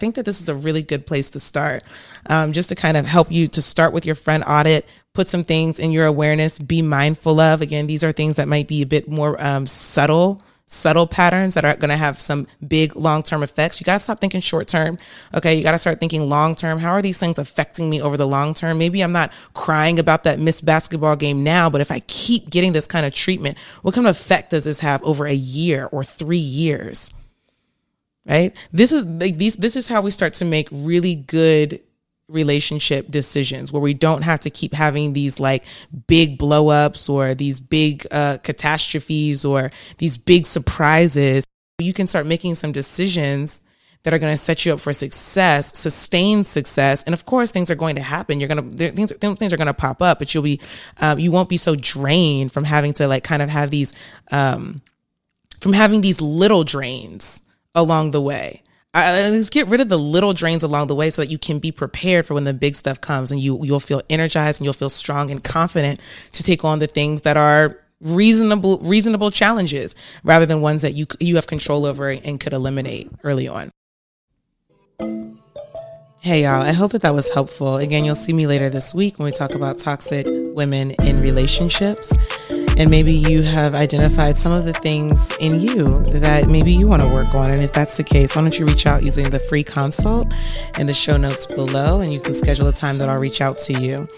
think 0.00 0.16
that 0.16 0.24
this 0.24 0.40
is 0.40 0.48
a 0.48 0.54
really 0.54 0.82
good 0.82 1.06
place 1.06 1.30
to 1.30 1.40
start, 1.40 1.84
um, 2.26 2.52
just 2.52 2.68
to 2.70 2.74
kind 2.74 2.96
of 2.96 3.06
help 3.06 3.30
you 3.30 3.46
to 3.48 3.62
start 3.62 3.92
with 3.92 4.04
your 4.04 4.16
friend 4.16 4.42
audit, 4.46 4.86
put 5.12 5.28
some 5.28 5.44
things 5.44 5.78
in 5.78 5.92
your 5.92 6.06
awareness, 6.06 6.58
be 6.58 6.82
mindful 6.82 7.38
of. 7.38 7.60
Again, 7.60 7.86
these 7.86 8.02
are 8.02 8.12
things 8.12 8.36
that 8.36 8.48
might 8.48 8.66
be 8.66 8.82
a 8.82 8.86
bit 8.86 9.08
more 9.08 9.40
um, 9.40 9.66
subtle 9.66 10.42
subtle 10.70 11.04
patterns 11.04 11.54
that 11.54 11.64
are 11.64 11.74
going 11.74 11.90
to 11.90 11.96
have 11.96 12.20
some 12.20 12.46
big 12.66 12.94
long 12.94 13.22
term 13.24 13.42
effects. 13.42 13.80
You 13.80 13.84
got 13.84 13.94
to 13.94 13.98
stop 13.98 14.20
thinking 14.20 14.40
short 14.40 14.68
term. 14.68 14.98
Okay. 15.34 15.54
You 15.54 15.64
got 15.64 15.72
to 15.72 15.78
start 15.78 15.98
thinking 15.98 16.28
long 16.28 16.54
term. 16.54 16.78
How 16.78 16.92
are 16.92 17.02
these 17.02 17.18
things 17.18 17.38
affecting 17.38 17.90
me 17.90 18.00
over 18.00 18.16
the 18.16 18.26
long 18.26 18.54
term? 18.54 18.78
Maybe 18.78 19.02
I'm 19.02 19.12
not 19.12 19.32
crying 19.52 19.98
about 19.98 20.24
that 20.24 20.38
missed 20.38 20.64
basketball 20.64 21.16
game 21.16 21.42
now, 21.42 21.68
but 21.68 21.80
if 21.80 21.90
I 21.90 22.00
keep 22.06 22.50
getting 22.50 22.72
this 22.72 22.86
kind 22.86 23.04
of 23.04 23.12
treatment, 23.12 23.58
what 23.82 23.94
kind 23.94 24.06
of 24.06 24.16
effect 24.16 24.50
does 24.50 24.64
this 24.64 24.80
have 24.80 25.02
over 25.02 25.26
a 25.26 25.34
year 25.34 25.88
or 25.90 26.04
three 26.04 26.38
years? 26.38 27.10
Right? 28.26 28.56
This 28.72 28.92
is 28.92 29.04
like 29.04 29.38
these 29.38 29.56
this 29.56 29.76
is 29.76 29.88
how 29.88 30.02
we 30.02 30.10
start 30.10 30.34
to 30.34 30.44
make 30.44 30.68
really 30.70 31.14
good 31.14 31.80
relationship 32.28 33.10
decisions 33.10 33.72
where 33.72 33.82
we 33.82 33.94
don't 33.94 34.22
have 34.22 34.40
to 34.40 34.50
keep 34.50 34.72
having 34.72 35.12
these 35.12 35.40
like 35.40 35.64
big 36.06 36.38
blowups 36.38 37.10
or 37.10 37.34
these 37.34 37.60
big 37.60 38.06
uh, 38.10 38.38
catastrophes 38.38 39.44
or 39.44 39.70
these 39.98 40.16
big 40.16 40.46
surprises. 40.46 41.44
You 41.78 41.92
can 41.92 42.06
start 42.06 42.26
making 42.26 42.54
some 42.54 42.72
decisions 42.72 43.62
that 44.02 44.14
are 44.14 44.18
going 44.18 44.32
to 44.32 44.38
set 44.38 44.64
you 44.64 44.72
up 44.72 44.80
for 44.80 44.92
success, 44.92 45.76
sustained 45.76 46.46
success, 46.46 47.02
and 47.02 47.12
of 47.12 47.26
course, 47.26 47.50
things 47.50 47.70
are 47.70 47.74
going 47.74 47.96
to 47.96 48.02
happen. 48.02 48.40
You're 48.40 48.48
going 48.48 48.70
to 48.70 48.90
things 48.92 49.12
things 49.12 49.52
are 49.52 49.56
going 49.56 49.66
to 49.66 49.74
pop 49.74 50.00
up, 50.00 50.18
but 50.18 50.32
you'll 50.32 50.42
be 50.42 50.60
um, 51.00 51.18
you 51.18 51.30
won't 51.30 51.48
be 51.48 51.56
so 51.56 51.76
drained 51.76 52.52
from 52.52 52.64
having 52.64 52.92
to 52.94 53.08
like 53.08 53.24
kind 53.24 53.42
of 53.42 53.50
have 53.50 53.70
these 53.70 53.92
um, 54.30 54.80
from 55.60 55.72
having 55.74 56.00
these 56.00 56.20
little 56.20 56.64
drains 56.64 57.42
along 57.74 58.10
the 58.10 58.20
way. 58.20 58.62
Uh, 58.92 59.30
let's 59.30 59.50
get 59.50 59.68
rid 59.68 59.80
of 59.80 59.88
the 59.88 59.98
little 59.98 60.32
drains 60.32 60.64
along 60.64 60.88
the 60.88 60.94
way 60.96 61.10
so 61.10 61.22
that 61.22 61.30
you 61.30 61.38
can 61.38 61.60
be 61.60 61.70
prepared 61.70 62.26
for 62.26 62.34
when 62.34 62.42
the 62.42 62.52
big 62.52 62.74
stuff 62.74 63.00
comes 63.00 63.30
and 63.30 63.40
you 63.40 63.64
you'll 63.64 63.78
feel 63.78 64.02
energized 64.10 64.60
and 64.60 64.64
you'll 64.64 64.72
feel 64.72 64.90
strong 64.90 65.30
and 65.30 65.44
confident 65.44 66.00
to 66.32 66.42
take 66.42 66.64
on 66.64 66.80
the 66.80 66.88
things 66.88 67.22
that 67.22 67.36
are 67.36 67.78
reasonable 68.00 68.78
reasonable 68.78 69.30
challenges 69.30 69.94
rather 70.24 70.44
than 70.44 70.60
ones 70.60 70.82
that 70.82 70.94
you 70.94 71.06
you 71.20 71.36
have 71.36 71.46
control 71.46 71.86
over 71.86 72.08
and 72.10 72.40
could 72.40 72.52
eliminate 72.52 73.08
early 73.22 73.46
on. 73.46 73.70
Hey 76.22 76.42
y'all, 76.42 76.60
I 76.60 76.72
hope 76.72 76.90
that 76.92 77.02
that 77.02 77.14
was 77.14 77.30
helpful. 77.32 77.76
Again, 77.76 78.04
you'll 78.04 78.16
see 78.16 78.32
me 78.32 78.48
later 78.48 78.68
this 78.68 78.92
week 78.92 79.18
when 79.18 79.26
we 79.26 79.32
talk 79.32 79.54
about 79.54 79.78
toxic 79.78 80.26
women 80.28 80.90
in 81.02 81.18
relationships. 81.18 82.12
And 82.80 82.88
maybe 82.88 83.12
you 83.12 83.42
have 83.42 83.74
identified 83.74 84.38
some 84.38 84.52
of 84.52 84.64
the 84.64 84.72
things 84.72 85.36
in 85.38 85.60
you 85.60 86.02
that 86.04 86.48
maybe 86.48 86.72
you 86.72 86.86
want 86.86 87.02
to 87.02 87.08
work 87.08 87.34
on. 87.34 87.50
And 87.50 87.62
if 87.62 87.74
that's 87.74 87.98
the 87.98 88.02
case, 88.02 88.34
why 88.34 88.40
don't 88.40 88.58
you 88.58 88.64
reach 88.64 88.86
out 88.86 89.02
using 89.02 89.28
the 89.28 89.38
free 89.38 89.62
consult 89.62 90.32
in 90.78 90.86
the 90.86 90.94
show 90.94 91.18
notes 91.18 91.44
below 91.44 92.00
and 92.00 92.10
you 92.10 92.20
can 92.20 92.32
schedule 92.32 92.68
a 92.68 92.72
time 92.72 92.96
that 92.96 93.10
I'll 93.10 93.18
reach 93.18 93.42
out 93.42 93.58
to 93.58 93.74
you. 93.74 94.08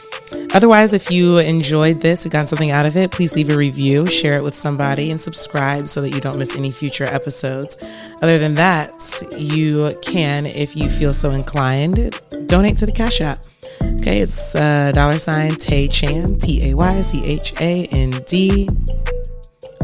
Otherwise, 0.54 0.92
if 0.92 1.10
you 1.10 1.38
enjoyed 1.38 2.02
this, 2.02 2.24
you 2.24 2.30
got 2.30 2.48
something 2.48 2.70
out 2.70 2.86
of 2.86 2.96
it, 2.96 3.10
please 3.10 3.34
leave 3.34 3.50
a 3.50 3.56
review, 3.56 4.06
share 4.06 4.36
it 4.36 4.44
with 4.44 4.54
somebody, 4.54 5.10
and 5.10 5.20
subscribe 5.20 5.88
so 5.88 6.00
that 6.00 6.10
you 6.10 6.20
don't 6.20 6.38
miss 6.38 6.54
any 6.54 6.70
future 6.70 7.06
episodes. 7.06 7.76
Other 8.22 8.38
than 8.38 8.54
that, 8.54 9.24
you 9.36 9.98
can, 10.02 10.46
if 10.46 10.76
you 10.76 10.88
feel 10.88 11.12
so 11.12 11.32
inclined, 11.32 12.16
donate 12.46 12.78
to 12.78 12.86
the 12.86 12.92
Cash 12.92 13.20
App. 13.22 13.44
Okay, 13.80 14.20
it's 14.20 14.54
uh, 14.54 14.92
dollar 14.92 15.18
sign 15.18 15.56
Tay 15.56 15.88
Chan, 15.88 16.38
T 16.38 16.70
A 16.70 16.74
Y 16.74 17.00
C 17.00 17.24
H 17.24 17.54
A 17.60 17.86
N 17.86 18.10
D. 18.26 18.68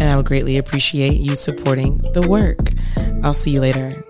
And 0.01 0.11
I 0.11 0.17
would 0.17 0.27
greatly 0.27 0.59
appreciate 0.59 1.19
you 1.21 1.35
supporting 1.37 1.99
the 2.13 2.27
work. 2.29 2.71
I'll 3.25 3.35
see 3.35 3.51
you 3.51 3.61
later. 3.61 4.05